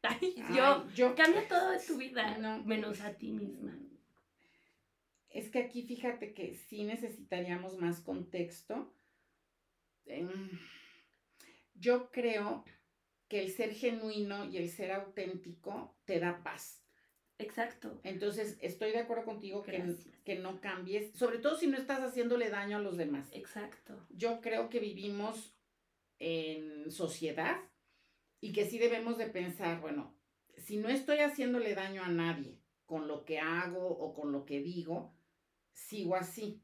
yo, 0.56 0.88
yo, 0.94 1.16
cambia 1.16 1.48
todo 1.48 1.72
de 1.72 1.80
tu 1.80 1.98
vida, 1.98 2.38
menos 2.66 3.02
a 3.02 3.14
ti 3.14 3.32
misma. 3.32 3.78
Es 5.30 5.50
que 5.50 5.60
aquí 5.60 5.84
fíjate 5.84 6.34
que 6.34 6.56
sí 6.56 6.84
necesitaríamos 6.84 7.78
más 7.78 8.02
contexto 8.02 8.94
Em, 10.06 10.60
yo 11.76 12.12
creo 12.12 12.66
que 13.28 13.42
el 13.42 13.52
ser 13.52 13.74
genuino 13.74 14.46
y 14.46 14.58
el 14.58 14.70
ser 14.70 14.92
auténtico 14.92 15.96
te 16.06 16.20
da 16.20 16.44
paz. 16.44 16.83
Exacto. 17.44 18.00
Entonces, 18.04 18.58
estoy 18.62 18.92
de 18.92 19.00
acuerdo 19.00 19.26
contigo 19.26 19.64
que, 19.64 19.96
que, 20.24 20.40
no 20.40 20.62
cambies, 20.62 21.12
sobre 21.14 21.40
todo 21.40 21.58
si 21.58 21.68
no 21.68 21.78
estás 21.78 22.00
haciéndole 22.00 22.50
daño 22.50 22.78
a 22.78 22.82
los 22.82 22.98
demás. 22.98 23.30
Exacto. 23.34 24.06
Yo 24.10 24.42
creo 24.42 24.70
que 24.70 24.80
vivimos 24.80 25.54
en 26.20 26.90
sociedad 26.90 27.58
y 28.40 28.54
que 28.54 28.66
sí 28.66 28.80
debemos 28.80 29.18
de 29.18 29.28
pensar, 29.28 29.82
bueno, 29.82 30.16
si 30.58 30.78
no 30.78 30.90
estoy 30.90 31.20
haciéndole 31.20 31.76
daño 31.76 32.04
a 32.04 32.10
nadie 32.10 32.60
con 32.86 33.08
lo 33.08 33.26
que 33.26 33.40
hago 33.40 33.88
o 33.88 34.14
con 34.14 34.32
lo 34.32 34.46
que 34.46 34.62
digo, 34.62 35.14
sigo 35.74 36.16
así. 36.16 36.62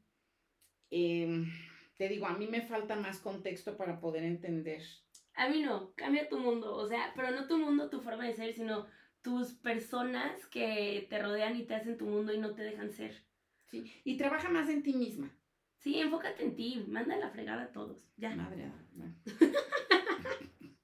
Eh, 0.90 1.44
te 1.96 2.08
digo, 2.08 2.26
a 2.26 2.36
mí 2.36 2.46
me 2.46 2.62
falta 2.62 2.96
más 2.96 3.18
contexto 3.18 3.76
para 3.76 4.00
poder 4.00 4.24
entender. 4.24 4.82
A 5.34 5.48
mí 5.48 5.62
no, 5.62 5.92
cambia 5.94 6.28
tu 6.28 6.38
mundo, 6.38 6.74
o 6.74 6.88
sea, 6.88 7.12
pero 7.14 7.30
no 7.30 7.46
tu 7.46 7.58
mundo, 7.58 7.90
tu 7.90 8.00
forma 8.00 8.26
de 8.26 8.34
ser, 8.34 8.54
sino 8.54 8.86
tus 9.22 9.52
personas 9.54 10.46
que 10.46 11.06
te 11.08 11.18
rodean 11.20 11.56
y 11.56 11.64
te 11.64 11.74
hacen 11.74 11.96
tu 11.96 12.06
mundo 12.06 12.32
y 12.32 12.38
no 12.38 12.54
te 12.54 12.62
dejan 12.62 12.92
ser. 12.92 13.24
Sí, 13.66 13.84
y 14.04 14.16
trabaja 14.16 14.48
más 14.48 14.68
en 14.68 14.82
ti 14.82 14.94
misma. 14.94 15.30
Sí, 15.78 15.98
enfócate 15.98 16.44
en 16.44 16.54
ti, 16.54 16.84
manda 16.88 17.16
la 17.16 17.30
fregada 17.30 17.62
a 17.64 17.72
todos, 17.72 18.06
ya. 18.16 18.34
Madre, 18.34 18.70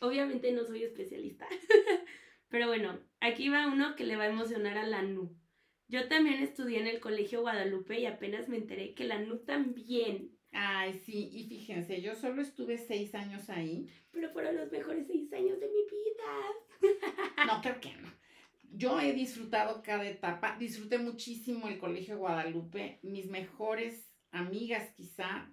Obviamente 0.00 0.52
no 0.52 0.64
soy 0.64 0.82
especialista, 0.84 1.48
pero 2.48 2.66
bueno, 2.66 3.00
aquí 3.20 3.48
va 3.48 3.66
uno 3.66 3.96
que 3.96 4.04
le 4.04 4.16
va 4.16 4.24
a 4.24 4.28
emocionar 4.28 4.76
a 4.76 4.86
la 4.86 5.02
NU. 5.02 5.34
Yo 5.88 6.08
también 6.08 6.42
estudié 6.42 6.78
en 6.80 6.86
el 6.86 7.00
Colegio 7.00 7.40
Guadalupe 7.40 7.98
y 7.98 8.06
apenas 8.06 8.48
me 8.48 8.56
enteré 8.56 8.94
que 8.94 9.04
la 9.04 9.18
NU 9.18 9.38
también. 9.38 10.30
Ay, 10.52 10.94
sí, 11.04 11.30
y 11.32 11.48
fíjense, 11.48 12.00
yo 12.00 12.14
solo 12.14 12.42
estuve 12.42 12.78
seis 12.78 13.14
años 13.14 13.50
ahí. 13.50 13.88
Pero 14.12 14.30
fueron 14.30 14.56
los 14.56 14.70
mejores 14.70 15.06
seis 15.06 15.32
años 15.32 15.58
de 15.58 15.66
mi 15.66 15.82
vida. 15.82 16.54
No, 17.46 17.60
creo 17.60 17.78
que 17.80 17.92
no. 17.96 18.10
yo 18.72 19.00
he 19.00 19.12
disfrutado 19.12 19.82
cada 19.82 20.08
etapa, 20.08 20.56
disfruté 20.58 20.98
muchísimo 20.98 21.68
el 21.68 21.78
Colegio 21.78 22.18
Guadalupe, 22.18 23.00
mis 23.02 23.26
mejores 23.26 24.08
amigas 24.30 24.90
quizá, 24.96 25.50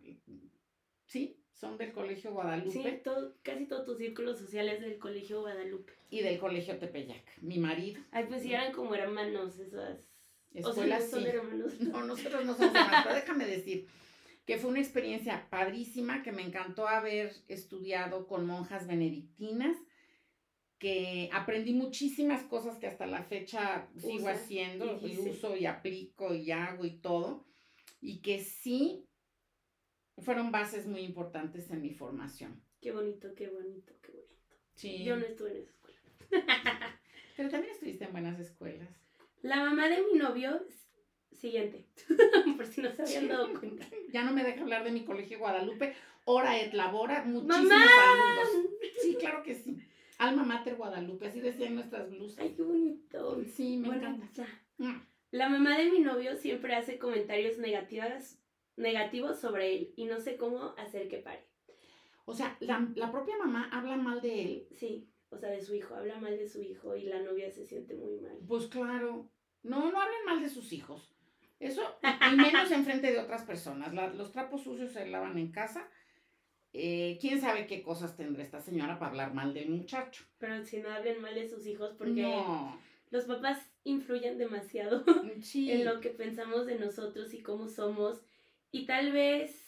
sí, 1.06 1.42
son 1.54 1.78
del 1.78 1.92
Colegio 1.92 2.32
Guadalupe. 2.32 2.72
Sí, 2.72 3.02
todo, 3.04 3.36
casi 3.44 3.68
todo 3.68 3.86
tu 3.86 3.96
círculo 3.96 4.36
social 4.36 4.68
es 4.70 4.82
del 4.82 4.98
Colegio 4.98 5.42
Guadalupe. 5.42 5.94
Y 6.10 6.22
del 6.22 6.40
Colegio 6.40 6.78
Tepeyac, 6.80 7.24
mi 7.42 7.60
marido. 7.60 8.02
Ay, 8.12 8.26
pues 8.28 8.42
sí, 8.42 8.52
eran 8.52 8.74
como 8.74 8.96
hermanos 8.96 9.60
esas. 9.60 10.00
Escuelas, 10.54 11.04
o 11.04 11.08
sea, 11.08 11.20
no 11.20 11.26
son 11.26 11.28
hermanos. 11.28 11.80
No, 11.80 12.04
nosotros 12.06 12.46
no 12.46 12.56
somos 12.56 12.76
hermanos, 12.76 13.02
pero 13.04 13.16
déjame 13.16 13.46
decir 13.46 13.88
que 14.46 14.58
fue 14.58 14.72
una 14.72 14.80
experiencia 14.80 15.48
padrísima, 15.50 16.24
que 16.24 16.32
me 16.32 16.42
encantó 16.42 16.88
haber 16.88 17.32
estudiado 17.48 18.28
con 18.28 18.46
monjas 18.48 18.88
benedictinas, 18.88 19.78
que 20.82 21.30
aprendí 21.32 21.76
muchísimas 21.76 22.42
cosas 22.42 22.80
que 22.80 22.88
hasta 22.88 23.06
la 23.06 23.22
fecha 23.22 23.88
sigo 23.96 24.28
haciendo, 24.28 25.00
y, 25.00 25.16
uso 25.16 25.56
y 25.56 25.68
aplico 25.68 26.34
y 26.34 26.50
hago 26.50 26.86
y 26.86 26.98
todo, 26.98 27.46
y 28.02 28.20
que 28.24 28.40
sí 28.40 29.06
fueron 30.18 30.52
bases 30.52 30.88
muy 30.88 31.02
importantes 31.02 31.70
en 31.70 31.84
mi 31.84 31.92
formación. 31.92 32.64
Qué 32.82 32.92
bonito, 32.92 33.32
qué 33.36 33.48
bonito, 33.48 33.94
qué 34.02 34.12
bonito. 34.12 34.56
Sí. 34.74 35.04
Yo 35.04 35.18
no 35.18 35.26
estuve 35.28 35.52
en 35.52 35.58
esa 35.58 35.70
escuela. 35.70 36.00
Pero 37.38 37.50
también 37.50 37.74
estuviste 37.74 38.06
en 38.06 38.12
buenas 38.12 38.40
escuelas. 38.40 38.90
La 39.44 39.58
mamá 39.58 39.88
de 39.88 40.02
mi 40.02 40.18
novio, 40.18 40.66
siguiente, 41.32 41.86
por 42.58 42.66
si 42.66 42.82
no 42.82 42.92
se 42.92 43.04
habían 43.04 43.28
dado 43.28 43.54
cuenta. 43.54 43.86
Ya 44.12 44.24
no 44.24 44.34
me 44.34 44.44
deja 44.44 44.62
hablar 44.62 44.84
de 44.84 44.92
mi 44.92 45.06
colegio 45.06 45.38
Guadalupe. 45.38 45.94
Hora 46.26 46.60
et 46.60 46.74
labora, 46.74 47.24
muchísimos 47.24 47.70
saludos. 47.70 48.50
Sí, 49.00 49.16
claro 49.20 49.42
que 49.44 49.56
sí. 49.56 49.78
Alma 50.22 50.44
Mater 50.44 50.76
Guadalupe, 50.76 51.28
así 51.28 51.42
decían 51.42 51.76
nuestras 51.76 52.10
blusas. 52.10 52.40
Ay, 52.40 52.54
qué 52.56 52.62
bonito. 52.64 53.44
Sí, 53.46 53.78
me 53.78 53.90
encanta. 53.90 54.46
Mm. 54.78 55.02
La 55.32 55.50
mamá 55.50 55.78
de 55.78 55.90
mi 55.90 56.00
novio 56.00 56.36
siempre 56.36 56.76
hace 56.76 57.00
comentarios 57.00 57.58
negativos, 57.58 58.38
negativos 58.76 59.40
sobre 59.40 59.76
él 59.76 59.94
y 59.96 60.06
no 60.06 60.20
sé 60.20 60.38
cómo 60.38 60.76
hacer 60.78 61.08
que 61.08 61.18
pare. 61.18 61.46
O 62.26 62.34
sea, 62.34 62.58
la, 62.60 62.88
la 62.96 63.12
propia 63.12 63.38
mamá 63.38 63.70
habla 63.72 63.98
mal 63.98 64.22
de 64.22 64.44
él. 64.44 64.68
Sí 64.76 65.12
o 65.32 65.38
sea, 65.38 65.50
de 65.50 65.62
su 65.62 65.74
hijo, 65.74 65.96
habla 65.96 66.18
mal 66.18 66.38
de 66.38 66.48
su 66.48 66.62
hijo 66.62 66.96
y 66.96 67.04
la 67.04 67.22
novia 67.22 67.50
se 67.52 67.66
siente 67.66 67.96
muy 67.96 68.20
mal. 68.20 68.38
Pues 68.48 68.68
claro, 68.68 69.30
no, 69.64 69.92
no 69.92 70.02
hablen 70.02 70.26
mal 70.26 70.42
de 70.42 70.50
sus 70.50 70.74
hijos. 70.74 71.16
Eso, 71.60 71.82
y 72.04 72.36
menos 72.36 72.70
en 72.72 72.84
frente 72.84 73.12
de 73.12 73.20
otras 73.20 73.44
personas. 73.44 73.94
los 74.16 74.32
trapos 74.32 74.64
sucios 74.64 74.92
se 74.92 75.08
lavan 75.08 75.38
en 75.38 75.52
casa. 75.52 75.88
Eh, 76.74 77.18
¿Quién 77.20 77.42
sabe 77.42 77.68
qué 77.68 77.84
cosas 77.84 78.16
tendrá 78.16 78.44
esta 78.44 78.62
señora 78.62 78.98
para 78.98 79.12
hablar 79.12 79.34
mal 79.34 79.54
del 79.54 79.70
muchacho? 79.70 80.24
Pero 80.38 80.64
si 80.64 80.78
no 80.80 80.90
hablen 80.90 81.22
mal 81.22 81.36
de 81.36 81.50
sus 81.50 81.66
hijos, 81.68 81.94
porque 81.98 82.26
los 83.10 83.26
papás 83.26 83.60
influyen 83.84 84.38
demasiado 84.38 85.04
en 85.56 85.86
lo 85.86 86.00
que 86.00 86.10
pensamos 86.10 86.66
de 86.66 86.80
nosotros 86.80 87.34
y 87.34 87.42
cómo 87.42 87.68
somos. 87.68 88.22
Y 88.72 88.86
tal 88.86 89.12
vez 89.12 89.62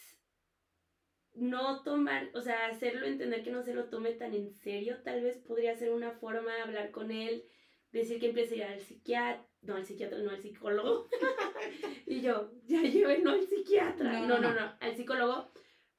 no 1.35 1.81
tomar, 1.83 2.29
o 2.35 2.41
sea, 2.41 2.67
hacerlo 2.67 3.05
entender 3.05 3.43
que 3.43 3.51
no 3.51 3.63
se 3.63 3.73
lo 3.73 3.85
tome 3.85 4.13
tan 4.13 4.33
en 4.33 4.53
serio, 4.53 4.97
tal 5.03 5.21
vez 5.21 5.37
podría 5.37 5.75
ser 5.75 5.91
una 5.91 6.11
forma 6.11 6.53
de 6.53 6.61
hablar 6.61 6.91
con 6.91 7.11
él, 7.11 7.43
decir 7.91 8.19
que 8.19 8.27
empiece 8.27 8.53
a 8.53 8.57
ir 8.57 8.63
al 8.63 8.79
psiquiatra, 8.79 9.45
no 9.61 9.75
al 9.75 9.85
psiquiatra, 9.85 10.19
no 10.19 10.29
al 10.29 10.41
psicólogo. 10.41 11.07
y 12.05 12.21
yo, 12.21 12.51
ya 12.65 12.81
no 13.23 13.31
al 13.31 13.47
psiquiatra, 13.47 14.27
no, 14.27 14.39
no, 14.39 14.53
no, 14.53 14.73
al 14.79 14.95
psicólogo, 14.95 15.51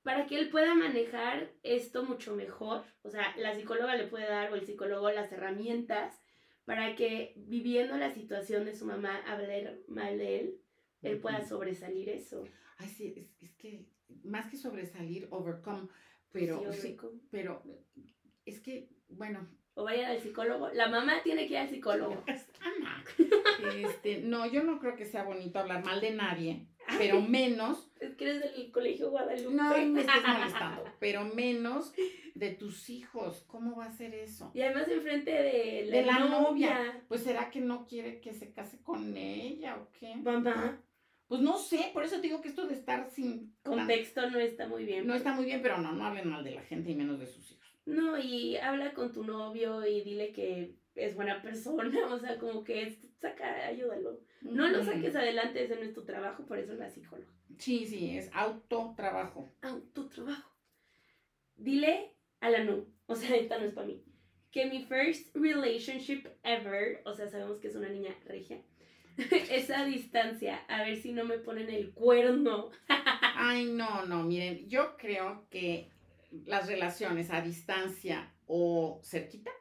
para 0.04 0.26
que 0.26 0.38
él 0.38 0.50
pueda 0.50 0.74
manejar 0.74 1.50
esto 1.62 2.04
mucho 2.04 2.36
mejor. 2.36 2.84
O 3.02 3.10
sea, 3.10 3.34
la 3.38 3.54
psicóloga 3.54 3.96
le 3.96 4.06
puede 4.06 4.28
dar 4.28 4.52
o 4.52 4.54
el 4.54 4.64
psicólogo 4.64 5.10
las 5.10 5.32
herramientas 5.32 6.14
para 6.66 6.94
que 6.94 7.32
viviendo 7.36 7.96
la 7.96 8.12
situación 8.12 8.64
de 8.66 8.74
su 8.74 8.86
mamá, 8.86 9.16
hablar 9.26 9.78
mal 9.88 10.18
de 10.18 10.40
él, 10.40 10.60
él 11.02 11.18
pueda 11.18 11.42
sobresalir 11.42 12.10
eso. 12.10 12.44
Ay, 12.78 12.88
sí, 12.88 13.30
es 13.40 13.54
que 13.54 13.86
más 14.22 14.50
que 14.50 14.56
sobresalir, 14.56 15.26
overcome, 15.30 15.88
pero, 16.30 16.62
pero 17.30 17.62
es 18.44 18.60
que, 18.60 18.88
bueno. 19.08 19.48
O 19.76 19.82
vaya 19.82 20.10
al 20.10 20.20
psicólogo. 20.20 20.68
La 20.68 20.88
mamá 20.88 21.22
tiene 21.24 21.48
que 21.48 21.54
ir 21.54 21.58
al 21.58 21.68
psicólogo. 21.68 22.22
Este, 23.74 24.20
no, 24.20 24.46
yo 24.46 24.62
no 24.62 24.78
creo 24.78 24.94
que 24.94 25.06
sea 25.06 25.24
bonito 25.24 25.58
hablar 25.58 25.84
mal 25.84 26.00
de 26.00 26.10
nadie, 26.10 26.66
pero 26.98 27.20
menos. 27.20 27.90
Es 28.00 28.14
que 28.14 28.24
eres 28.24 28.40
del 28.40 28.70
colegio 28.70 29.10
Guadalupe. 29.10 29.54
No 29.54 29.70
me 29.86 30.00
estés 30.00 30.22
molestando, 30.26 30.84
pero 30.98 31.24
menos 31.24 31.92
de 32.34 32.50
tus 32.50 32.90
hijos. 32.90 33.44
¿Cómo 33.46 33.76
va 33.76 33.86
a 33.86 33.92
ser 33.92 34.14
eso? 34.14 34.50
Y 34.54 34.62
además 34.62 34.88
enfrente 34.88 35.30
de 35.30 35.86
la, 35.86 35.96
de 35.96 36.02
la 36.04 36.18
novia. 36.20 37.04
Pues 37.08 37.22
será 37.22 37.50
que 37.50 37.60
no 37.60 37.86
quiere 37.86 38.20
que 38.20 38.32
se 38.32 38.52
case 38.52 38.78
con 38.82 39.16
ella 39.16 39.76
o 39.76 39.90
qué? 39.98 40.16
Mamá. 40.16 40.80
Pues 41.26 41.40
no 41.40 41.56
sé, 41.58 41.90
por 41.94 42.04
eso 42.04 42.16
te 42.16 42.22
digo 42.22 42.42
que 42.42 42.48
esto 42.48 42.66
de 42.66 42.74
estar 42.74 43.10
sin 43.10 43.56
contexto 43.62 44.28
no 44.30 44.38
está 44.38 44.68
muy 44.68 44.84
bien. 44.84 45.06
No 45.06 45.14
está 45.14 45.32
muy 45.32 45.46
bien, 45.46 45.62
pero 45.62 45.78
no, 45.78 45.92
no 45.92 46.04
hablen 46.04 46.28
mal 46.28 46.44
de 46.44 46.50
la 46.50 46.62
gente 46.62 46.90
y 46.90 46.94
menos 46.94 47.18
de 47.18 47.26
sus 47.26 47.50
hijos. 47.50 47.64
No, 47.86 48.18
y 48.18 48.56
habla 48.56 48.94
con 48.94 49.12
tu 49.12 49.24
novio 49.24 49.86
y 49.86 50.02
dile 50.02 50.32
que 50.32 50.74
es 50.94 51.14
buena 51.14 51.42
persona, 51.42 52.06
o 52.10 52.18
sea, 52.18 52.38
como 52.38 52.64
que 52.64 52.98
saca, 53.20 53.66
ayúdalo. 53.66 54.20
No 54.42 54.68
lo 54.68 54.84
saques 54.84 55.16
adelante, 55.16 55.64
ese 55.64 55.76
no 55.76 55.82
es 55.82 55.94
tu 55.94 56.04
trabajo, 56.04 56.44
por 56.46 56.58
eso 56.58 56.72
es 56.72 56.78
la 56.78 56.90
psicóloga. 56.90 57.32
Sí, 57.58 57.86
sí, 57.86 58.16
es 58.16 58.30
autotrabajo. 58.32 59.48
Autotrabajo. 59.62 60.50
Dile 61.56 62.14
a 62.40 62.50
la 62.50 62.64
no, 62.64 62.86
o 63.06 63.14
sea, 63.14 63.36
esta 63.36 63.58
no 63.58 63.64
es 63.64 63.72
para 63.72 63.86
mí, 63.86 64.02
que 64.50 64.66
mi 64.66 64.84
first 64.84 65.34
relationship 65.34 66.28
ever, 66.42 67.02
o 67.04 67.14
sea, 67.14 67.28
sabemos 67.28 67.58
que 67.58 67.68
es 67.68 67.74
una 67.74 67.88
niña 67.88 68.14
regia, 68.26 68.62
esa 69.50 69.84
distancia, 69.84 70.56
a 70.68 70.82
ver 70.82 70.96
si 70.96 71.12
no 71.12 71.24
me 71.24 71.38
ponen 71.38 71.70
el 71.70 71.92
cuerno. 71.92 72.70
Ay, 73.36 73.66
no, 73.66 74.04
no, 74.06 74.24
miren, 74.24 74.68
yo 74.68 74.96
creo 74.96 75.46
que 75.50 75.90
las 76.46 76.66
relaciones 76.66 77.30
a 77.30 77.40
distancia 77.40 78.34
o 78.46 79.00
cerquita 79.04 79.52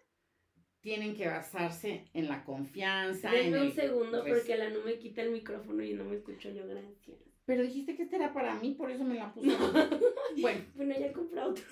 tienen 0.84 1.16
que 1.16 1.26
basarse 1.26 2.06
en 2.14 2.28
la 2.28 2.44
confianza. 2.44 3.32
Denme 3.32 3.62
un 3.62 3.72
segundo 3.72 4.24
porque 4.24 4.56
la 4.56 4.70
no 4.70 4.82
me 4.84 5.00
quita 5.00 5.24
el 5.24 5.32
micrófono 5.32 5.82
y 5.84 5.94
no 5.94 6.04
me 6.04 6.18
escucho 6.18 6.52
yo, 6.52 6.68
gracias. 6.68 7.18
Pero 7.46 7.64
dijiste 7.64 7.96
que 7.96 8.04
este 8.04 8.18
era 8.18 8.34
para 8.34 8.54
mí, 8.60 8.76
por 8.76 8.92
eso 8.92 9.04
me 9.04 9.16
la 9.16 9.34
puse. 9.34 9.48
Bueno. 10.38 10.62
Bueno, 10.76 10.96
ya 11.00 11.14
compré 11.14 11.42
otro. 11.42 11.64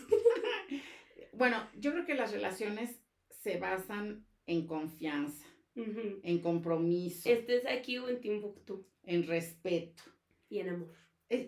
bueno, 1.34 1.58
yo 1.78 1.92
creo 1.92 2.06
que 2.06 2.16
las 2.16 2.32
relaciones 2.32 3.02
se 3.30 3.58
basan 3.58 4.26
en 4.46 4.66
confianza 4.66 5.46
en 5.76 6.40
compromiso. 6.40 7.30
Estés 7.30 7.66
aquí 7.66 7.98
o 7.98 8.10
en 8.10 8.20
Timbuktu. 8.20 8.86
En 9.04 9.26
respeto. 9.26 10.04
Y 10.50 10.60
en 10.60 10.70
amor. 10.70 10.94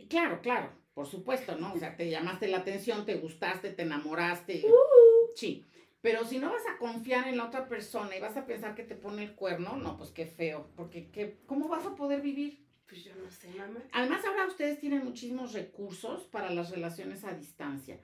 claro, 0.09 0.41
claro, 0.41 0.71
por 0.93 1.07
supuesto, 1.07 1.57
¿no? 1.57 1.73
O 1.73 1.77
sea, 1.77 1.95
te 1.97 2.09
llamaste 2.09 2.47
la 2.47 2.59
atención, 2.59 3.05
te 3.05 3.15
gustaste, 3.15 3.71
te 3.71 3.81
enamoraste. 3.83 4.63
Uh. 4.65 5.31
Sí. 5.35 5.65
Pero 6.03 6.25
si 6.25 6.37
no 6.37 6.51
vas 6.51 6.67
a 6.67 6.77
confiar 6.77 7.29
en 7.29 7.37
la 7.37 7.45
otra 7.45 7.65
persona 7.69 8.13
y 8.13 8.19
vas 8.19 8.35
a 8.35 8.45
pensar 8.45 8.75
que 8.75 8.83
te 8.83 8.93
pone 8.93 9.23
el 9.23 9.35
cuerno, 9.35 9.77
no, 9.77 9.95
pues 9.95 10.11
qué 10.11 10.25
feo. 10.25 10.69
Porque 10.75 11.09
¿qué, 11.09 11.37
¿cómo 11.45 11.69
vas 11.69 11.85
a 11.85 11.95
poder 11.95 12.19
vivir? 12.19 12.67
Pues 12.85 13.05
yo 13.05 13.15
no 13.15 13.31
sé, 13.31 13.47
mamá. 13.51 13.81
Además, 13.93 14.25
ahora 14.25 14.45
ustedes 14.45 14.81
tienen 14.81 15.05
muchísimos 15.05 15.53
recursos 15.53 16.23
para 16.25 16.49
las 16.49 16.71
relaciones 16.71 17.23
a 17.23 17.33
distancia. 17.33 18.01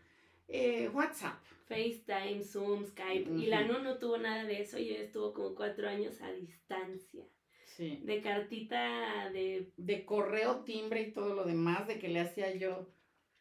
Eh, 0.47 0.88
WhatsApp. 0.93 1.43
FaceTime, 1.67 2.41
Zoom, 2.41 2.85
Skype. 2.85 3.31
Y 3.31 3.47
la 3.47 3.65
no 3.65 3.79
no 3.79 3.97
tuvo 3.97 4.17
nada 4.17 4.45
de 4.45 4.62
eso 4.62 4.79
y 4.79 4.91
ella 4.91 5.03
estuvo 5.03 5.33
como 5.33 5.53
cuatro 5.53 5.89
años 5.89 6.21
a 6.21 6.31
distancia. 6.31 7.25
Sí. 7.65 8.01
De 8.05 8.21
cartita, 8.21 9.29
de... 9.31 9.73
De 9.75 10.05
correo, 10.05 10.63
timbre 10.63 11.01
y 11.01 11.12
todo 11.12 11.35
lo 11.35 11.43
demás, 11.43 11.85
de 11.85 11.99
que 11.99 12.07
le 12.07 12.21
hacía 12.21 12.55
yo 12.55 12.88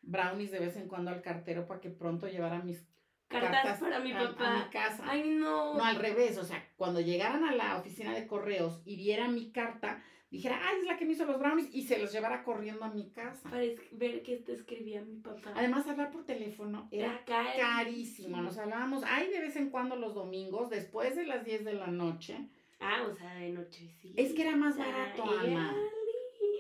brownies 0.02 0.50
de 0.50 0.58
vez 0.58 0.76
en 0.76 0.88
cuando 0.88 1.12
al 1.12 1.22
cartero 1.22 1.68
para 1.68 1.80
que 1.80 1.90
pronto 1.90 2.26
llevara 2.26 2.60
mis 2.60 2.84
cartas, 3.28 3.78
para 3.78 4.00
mi 4.00 4.12
papá. 4.12 4.54
A, 4.54 4.64
mi 4.64 4.70
casa. 4.70 5.04
Ay, 5.06 5.28
no. 5.28 5.74
No, 5.74 5.84
al 5.84 5.96
revés, 5.96 6.38
o 6.38 6.44
sea, 6.44 6.66
cuando 6.76 7.00
llegaran 7.00 7.44
a 7.44 7.54
la 7.54 7.78
oficina 7.78 8.14
de 8.14 8.26
correos 8.26 8.80
y 8.84 8.96
vieran 8.96 9.34
mi 9.34 9.50
carta, 9.50 10.02
dijera, 10.30 10.60
ay, 10.62 10.80
es 10.80 10.86
la 10.86 10.96
que 10.96 11.06
me 11.06 11.12
hizo 11.12 11.24
los 11.24 11.38
brownies 11.38 11.68
y 11.72 11.82
se 11.82 11.98
los 11.98 12.12
llevara 12.12 12.42
corriendo 12.42 12.84
a 12.84 12.90
mi 12.90 13.10
casa. 13.10 13.48
Para 13.48 13.62
ver 13.92 14.22
qué 14.22 14.42
te 14.44 14.52
escribía 14.52 15.02
mi 15.02 15.16
papá. 15.16 15.52
Además, 15.54 15.86
hablar 15.86 16.10
por 16.10 16.24
teléfono 16.24 16.88
era, 16.90 17.24
carísimo. 17.24 18.40
Nos 18.42 18.58
hablábamos, 18.58 19.04
ay, 19.06 19.28
de 19.28 19.40
vez 19.40 19.56
en 19.56 19.70
cuando 19.70 19.96
los 19.96 20.14
domingos, 20.14 20.70
después 20.70 21.16
de 21.16 21.26
las 21.26 21.44
10 21.44 21.64
de 21.64 21.74
la 21.74 21.86
noche. 21.86 22.48
Ah, 22.80 23.06
o 23.10 23.14
sea, 23.14 23.34
de 23.34 23.50
noche, 23.50 23.88
sí. 24.00 24.14
Es 24.16 24.32
que 24.32 24.42
era 24.42 24.56
más 24.56 24.76
barato, 24.78 25.24
Ana. 25.24 25.74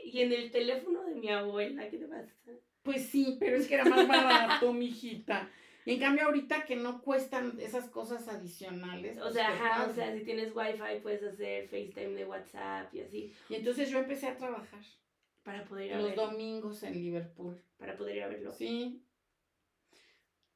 Y 0.04 0.22
en 0.22 0.32
el 0.32 0.50
teléfono 0.50 1.02
de 1.04 1.14
mi 1.14 1.28
abuela, 1.28 1.88
¿qué 1.90 1.98
te 1.98 2.06
pasa? 2.06 2.32
Pues 2.82 3.06
sí, 3.06 3.36
pero 3.38 3.56
es 3.56 3.68
que 3.68 3.74
era 3.74 3.84
más 3.84 4.08
barato, 4.08 4.72
mijita. 4.72 5.50
Y 5.88 5.94
en 5.94 6.00
cambio 6.00 6.26
ahorita 6.26 6.66
que 6.66 6.76
no 6.76 7.00
cuestan 7.00 7.58
esas 7.58 7.88
cosas 7.88 8.28
adicionales. 8.28 9.16
O 9.16 9.22
pues, 9.22 9.34
sea, 9.34 9.48
ajá, 9.48 9.86
o 9.88 9.94
sea, 9.94 10.14
si 10.14 10.22
tienes 10.22 10.54
wifi 10.54 11.00
puedes 11.02 11.22
hacer 11.22 11.66
FaceTime 11.66 12.14
de 12.14 12.26
WhatsApp 12.26 12.94
y 12.94 13.00
así. 13.00 13.32
Y 13.48 13.54
entonces 13.54 13.88
yo 13.88 13.98
empecé 13.98 14.26
a 14.26 14.36
trabajar. 14.36 14.80
Para 15.42 15.64
poder 15.64 15.86
ir 15.86 15.92
a 15.94 16.00
Los 16.02 16.14
domingos 16.14 16.82
en 16.82 16.92
Liverpool. 16.92 17.58
Para 17.78 17.96
poder 17.96 18.16
ir 18.16 18.22
a 18.22 18.28
verlo. 18.28 18.52
Sí. 18.52 19.02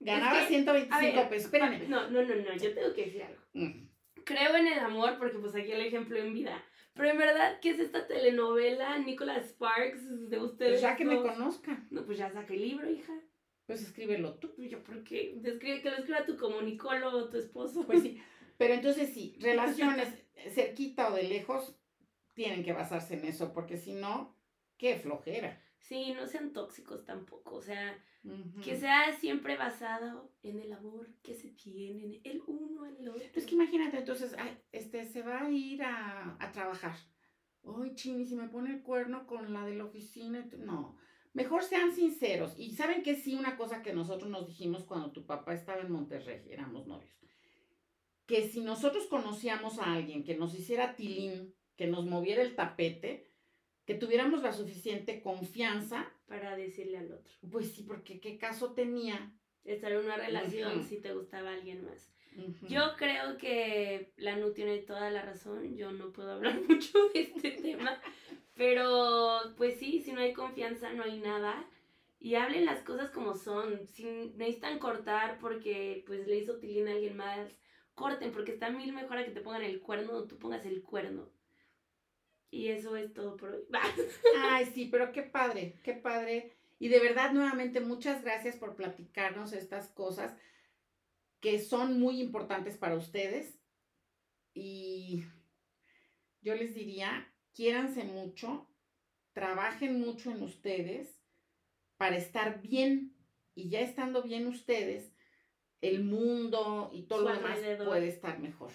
Ganaba 0.01 0.47
125 0.47 1.29
pesos. 1.31 1.47
Espérame. 1.47 1.89
No, 1.89 2.11
no, 2.11 2.23
no, 2.23 2.35
no, 2.35 2.57
yo 2.57 2.75
tengo 2.75 2.93
que 2.93 3.07
decir 3.07 3.23
algo. 3.23 3.41
Mm. 3.55 3.89
creo 4.25 4.55
en 4.57 4.67
el 4.67 4.81
amor 4.81 5.17
porque 5.19 5.39
pues 5.39 5.55
aquí 5.55 5.73
el 5.73 5.81
ejemplo 5.81 6.19
en 6.19 6.35
vida. 6.35 6.63
Pero 6.93 7.09
en 7.09 7.17
verdad, 7.17 7.59
¿qué 7.63 7.71
es 7.71 7.79
esta 7.79 8.07
telenovela? 8.07 8.99
Nicholas 8.99 9.47
Sparks 9.47 10.29
de 10.29 10.39
ustedes. 10.39 10.73
Pues 10.73 10.83
ya 10.83 10.95
que 10.95 11.07
me 11.07 11.23
conozca, 11.23 11.87
No, 11.91 12.05
pues 12.05 12.19
ya 12.19 12.31
saca 12.31 12.53
el 12.53 12.61
libro, 12.61 12.91
hija. 12.91 13.15
Pues 13.73 13.87
escríbelo 13.87 14.35
tú. 14.35 14.55
Pues 14.55 14.71
Yo, 14.71 14.85
¿por 14.85 15.03
qué? 15.03 15.33
Describe, 15.37 15.81
que 15.81 15.91
lo 15.91 15.97
escriba 15.97 16.27
tu 16.27 16.37
comunicólogo, 16.37 17.31
tu 17.31 17.39
esposo. 17.39 17.87
Pues 17.87 18.03
sí. 18.03 18.21
Pero 18.59 18.75
entonces 18.75 19.15
sí, 19.15 19.35
relaciones 19.41 20.09
cerquita 20.51 21.11
o 21.11 21.17
de 21.17 21.23
lejos 21.23 21.75
tienen 22.35 22.63
que 22.63 22.75
basarse 22.75 23.15
en 23.15 23.25
eso, 23.25 23.55
porque 23.55 23.79
si 23.79 23.95
no, 23.95 24.37
qué 24.77 24.97
flojera. 24.97 25.59
Sí, 25.79 26.13
no 26.13 26.27
sean 26.27 26.53
tóxicos 26.53 27.07
tampoco. 27.07 27.55
O 27.57 27.63
sea, 27.63 27.99
que 28.63 28.77
sea 28.77 29.17
siempre 29.19 29.57
basado 29.57 30.31
en 30.43 30.61
el 30.61 30.71
amor 30.75 31.09
que 31.23 31.35
se 31.35 31.49
tienen, 31.49 32.21
el 32.25 32.43
uno 32.47 32.85
al 32.85 33.09
otro. 33.09 33.23
Es 33.35 33.47
que 33.47 33.55
imagínate, 33.55 33.99
entonces, 33.99 34.35
ay, 34.39 34.59
este, 34.71 35.07
se 35.07 35.23
va 35.23 35.41
a 35.41 35.51
ir 35.51 35.83
a, 35.83 36.37
a 36.39 36.53
trabajar. 36.53 36.95
Ay, 37.65 37.95
chini, 37.95 38.27
si 38.27 38.37
me 38.37 38.49
pone 38.49 38.75
el 38.75 38.83
cuerno 38.83 39.27
con 39.27 39.51
la 39.53 39.65
de 39.65 39.77
la 39.77 39.87
oficina. 39.87 40.47
No, 40.59 40.99
mejor 41.33 41.63
sean 41.63 41.93
sinceros. 41.93 42.55
Y 42.59 42.73
saben 42.73 43.03
que 43.03 43.15
sí, 43.15 43.35
una 43.35 43.57
cosa 43.57 43.83
que 43.83 43.93
nosotros 43.93 44.31
nos 44.31 44.47
dijimos 44.47 44.85
cuando 44.85 45.13
tu 45.13 45.25
papá 45.27 45.55
estaba 45.55 45.81
en 45.81 45.93
Monterrey, 45.93 46.43
éramos 46.49 46.87
novios. 46.87 47.13
Que 48.27 48.49
si 48.49 48.61
nosotros 48.61 49.07
conocíamos 49.07 49.79
a 49.79 49.93
alguien 49.93 50.25
que 50.25 50.37
nos 50.37 50.55
hiciera 50.55 50.95
tilín, 50.97 51.55
que 51.77 51.87
nos 51.87 52.07
moviera 52.07 52.43
el 52.43 52.55
tapete, 52.55 53.31
que 53.85 53.95
tuviéramos 53.95 54.43
la 54.43 54.53
suficiente 54.53 55.23
confianza, 55.23 56.13
Para 56.27 56.57
decirle 56.57 56.99
al 56.99 57.13
otro. 57.13 57.33
pues 57.51 57.73
sí, 57.73 57.83
porque 57.83 58.21
qué 58.21 58.39
caso 58.39 58.73
tenía. 58.73 59.35
Estar 59.65 59.93
en 59.93 59.99
una 59.99 60.17
relación 60.17 60.83
si 60.83 61.01
te 61.01 61.15
gustaba 61.15 61.53
alguien 61.53 61.85
más. 61.85 62.13
Yo 62.69 62.97
creo 62.97 63.37
que 63.39 64.13
la 64.17 64.37
Nu 64.37 64.53
tiene 64.53 64.79
toda 64.79 65.11
la 65.11 65.23
razón. 65.23 65.77
Yo 65.77 65.93
no 65.93 66.13
puedo 66.13 66.33
hablar 66.33 66.61
mucho 66.69 66.99
de 67.15 67.23
este 67.23 67.51
tema. 67.53 68.01
Pero, 68.55 69.55
pues 69.57 69.79
sí, 69.79 70.01
si 70.01 70.13
no 70.13 70.21
hay 70.21 70.33
confianza, 70.33 70.93
no 70.93 71.05
hay 71.05 71.19
nada. 71.19 71.67
Y 72.21 72.37
hablen 72.37 72.65
las 72.65 72.83
cosas 72.83 73.11
como 73.11 73.35
son. 73.35 73.87
Si 73.87 74.05
necesitan 74.37 74.79
cortar 74.79 75.39
porque 75.41 76.05
pues 76.07 76.27
le 76.27 76.37
hizo 76.39 76.59
tilín 76.59 76.89
a 76.89 76.93
alguien 76.93 77.17
más, 77.17 77.59
corten, 77.95 78.33
porque 78.33 78.53
está 78.53 78.71
mil 78.71 78.93
mejor 78.93 79.19
a 79.19 79.25
que 79.25 79.33
te 79.33 79.41
pongan 79.41 79.63
el 79.63 79.81
cuerno 79.81 80.13
o 80.13 80.25
tú 80.25 80.39
pongas 80.39 80.65
el 80.65 80.83
cuerno. 80.83 81.29
Y 82.51 82.69
eso 82.69 82.97
es 82.97 83.13
todo 83.13 83.37
por 83.37 83.51
hoy. 83.51 83.63
Ay, 84.45 84.67
sí, 84.67 84.89
pero 84.91 85.11
qué 85.13 85.23
padre, 85.23 85.75
qué 85.83 85.95
padre. 85.95 86.53
Y 86.79 86.89
de 86.89 87.01
verdad, 87.01 87.33
nuevamente, 87.33 87.81
muchas 87.81 88.23
gracias 88.23 88.57
por 88.57 88.77
platicarnos 88.77 89.53
estas 89.53 89.89
cosas 89.89 90.37
que 91.43 91.59
son 91.59 92.01
muy 92.01 92.21
importantes 92.21 92.79
para 92.79 92.97
ustedes. 92.97 93.59
Y 94.55 95.25
yo 96.41 96.55
les 96.55 96.75
diría, 96.75 97.35
quiéranse 97.53 98.05
mucho, 98.05 98.71
trabajen 99.33 100.01
mucho 100.01 100.31
en 100.31 100.43
ustedes 100.43 101.21
para 101.99 102.17
estar 102.17 102.63
bien. 102.63 103.15
Y 103.55 103.69
ya 103.69 103.81
estando 103.81 104.23
bien 104.23 104.47
ustedes, 104.47 105.13
el 105.83 106.05
mundo 106.05 106.91
y 106.95 107.03
todo 107.03 107.19
Su 107.19 107.25
lo 107.25 107.35
demás 107.35 107.57
alrededor. 107.59 107.89
puede 107.89 108.09
estar 108.09 108.39
mejor. 108.39 108.71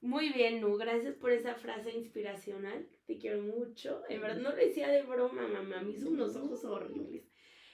Muy 0.00 0.28
bien, 0.28 0.60
Nu, 0.60 0.76
gracias 0.76 1.14
por 1.14 1.32
esa 1.32 1.54
frase 1.54 1.90
inspiracional. 1.96 2.86
Te 3.06 3.16
quiero 3.16 3.40
mucho. 3.42 4.02
En 4.10 4.20
verdad 4.20 4.36
no 4.36 4.50
lo 4.50 4.56
decía 4.56 4.88
de 4.88 5.02
broma, 5.02 5.48
mamá. 5.48 5.80
Me 5.80 5.92
hizo 5.92 6.10
unos 6.10 6.36
ojos 6.36 6.64
horribles. 6.66 7.24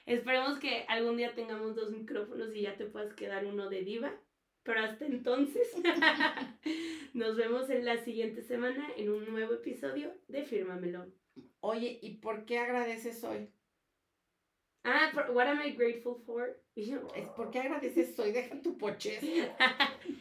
Esperemos 0.06 0.58
que 0.58 0.84
algún 0.88 1.16
día 1.16 1.34
tengamos 1.34 1.74
dos 1.76 1.90
micrófonos 1.90 2.54
y 2.54 2.62
ya 2.62 2.76
te 2.76 2.86
puedas 2.86 3.14
quedar 3.14 3.44
uno 3.46 3.68
de 3.68 3.82
diva. 3.82 4.12
Pero 4.62 4.80
hasta 4.80 5.06
entonces, 5.06 5.68
nos 7.14 7.36
vemos 7.36 7.70
en 7.70 7.84
la 7.84 7.96
siguiente 7.98 8.42
semana 8.42 8.90
en 8.96 9.10
un 9.10 9.30
nuevo 9.30 9.54
episodio 9.54 10.12
de 10.28 10.44
Fírmamelo. 10.44 11.06
Oye, 11.60 11.98
¿y 12.02 12.16
por 12.18 12.44
qué 12.44 12.58
agradeces 12.58 13.24
hoy? 13.24 13.48
Ah, 14.84 15.10
por- 15.12 15.30
what 15.30 15.46
am 15.46 15.60
I 15.62 15.72
grateful 15.72 16.22
for? 16.24 16.60
Es 16.74 16.90
¿Por 17.36 17.50
qué 17.50 17.60
agradeces 17.60 18.18
hoy? 18.18 18.32
Deja 18.32 18.60
tu 18.62 18.76
pochez. 18.78 19.20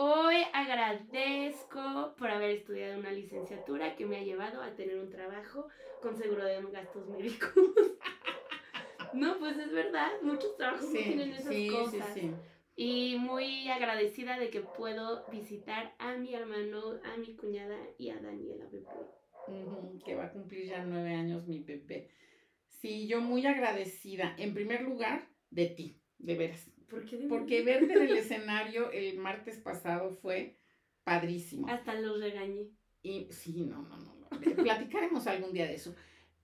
Hoy 0.00 0.36
agradezco 0.52 2.14
por 2.16 2.30
haber 2.30 2.50
estudiado 2.50 3.00
una 3.00 3.10
licenciatura 3.10 3.96
que 3.96 4.06
me 4.06 4.18
ha 4.18 4.22
llevado 4.22 4.62
a 4.62 4.76
tener 4.76 4.96
un 4.96 5.10
trabajo 5.10 5.66
con 6.00 6.16
seguro 6.16 6.44
de 6.44 6.62
gastos 6.70 7.08
médicos. 7.08 7.50
No, 9.12 9.38
pues 9.38 9.56
es 9.58 9.72
verdad, 9.72 10.10
muchos 10.22 10.56
trabajos 10.56 10.86
no 10.86 10.92
tienen 10.92 11.32
esas 11.32 11.54
sí, 11.54 11.68
cosas. 11.68 12.14
sí, 12.14 12.20
sí. 12.20 12.34
Y 12.76 13.16
muy 13.16 13.68
agradecida 13.68 14.38
de 14.38 14.50
que 14.50 14.60
puedo 14.60 15.24
visitar 15.32 15.94
a 15.98 16.16
mi 16.16 16.34
hermano, 16.34 17.00
a 17.04 17.16
mi 17.16 17.34
cuñada 17.34 17.76
y 17.98 18.10
a 18.10 18.20
Daniela. 18.20 18.66
Ujú, 19.48 19.98
que 20.04 20.14
va 20.14 20.26
a 20.26 20.32
cumplir 20.32 20.66
ya 20.66 20.84
nueve 20.84 21.12
años 21.14 21.46
mi 21.46 21.58
bebé. 21.60 22.10
Sí, 22.68 23.08
yo 23.08 23.20
muy 23.20 23.44
agradecida, 23.46 24.34
en 24.38 24.54
primer 24.54 24.82
lugar, 24.82 25.28
de 25.50 25.66
ti, 25.66 26.00
de 26.18 26.36
veras. 26.36 26.70
¿Por 26.88 27.04
qué 27.04 27.16
de 27.16 27.28
Porque 27.28 27.62
verte 27.62 27.92
en 27.92 28.02
el 28.02 28.16
escenario 28.16 28.92
el 28.92 29.18
martes 29.18 29.58
pasado 29.58 30.12
fue 30.12 30.58
padrísimo. 31.02 31.68
Hasta 31.68 31.94
los 31.94 32.20
regañé. 32.20 32.68
Y 33.02 33.28
sí, 33.32 33.64
no, 33.64 33.82
no, 33.82 33.96
no, 33.96 34.14
no. 34.14 34.28
Platicaremos 34.62 35.26
algún 35.26 35.52
día 35.52 35.66
de 35.66 35.74
eso. 35.74 35.94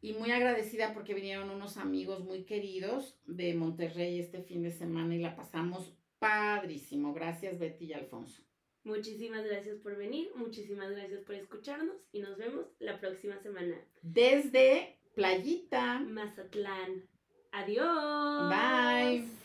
Y 0.04 0.12
muy 0.12 0.30
agradecida 0.32 0.92
porque 0.92 1.14
vinieron 1.14 1.48
unos 1.48 1.78
amigos 1.78 2.22
muy 2.22 2.44
queridos 2.44 3.18
de 3.24 3.54
Monterrey 3.54 4.20
este 4.20 4.42
fin 4.42 4.62
de 4.62 4.70
semana 4.70 5.14
y 5.14 5.18
la 5.18 5.34
pasamos 5.34 5.94
padrísimo. 6.18 7.14
Gracias, 7.14 7.58
Betty 7.58 7.86
y 7.86 7.94
Alfonso. 7.94 8.42
Muchísimas 8.82 9.46
gracias 9.46 9.78
por 9.78 9.96
venir, 9.96 10.28
muchísimas 10.36 10.90
gracias 10.90 11.22
por 11.22 11.36
escucharnos 11.36 11.96
y 12.12 12.20
nos 12.20 12.36
vemos 12.36 12.66
la 12.80 13.00
próxima 13.00 13.38
semana. 13.38 13.80
Desde 14.02 14.98
Playita. 15.14 16.00
Mazatlán. 16.00 17.08
Adiós. 17.52 18.50
Bye. 18.50 19.34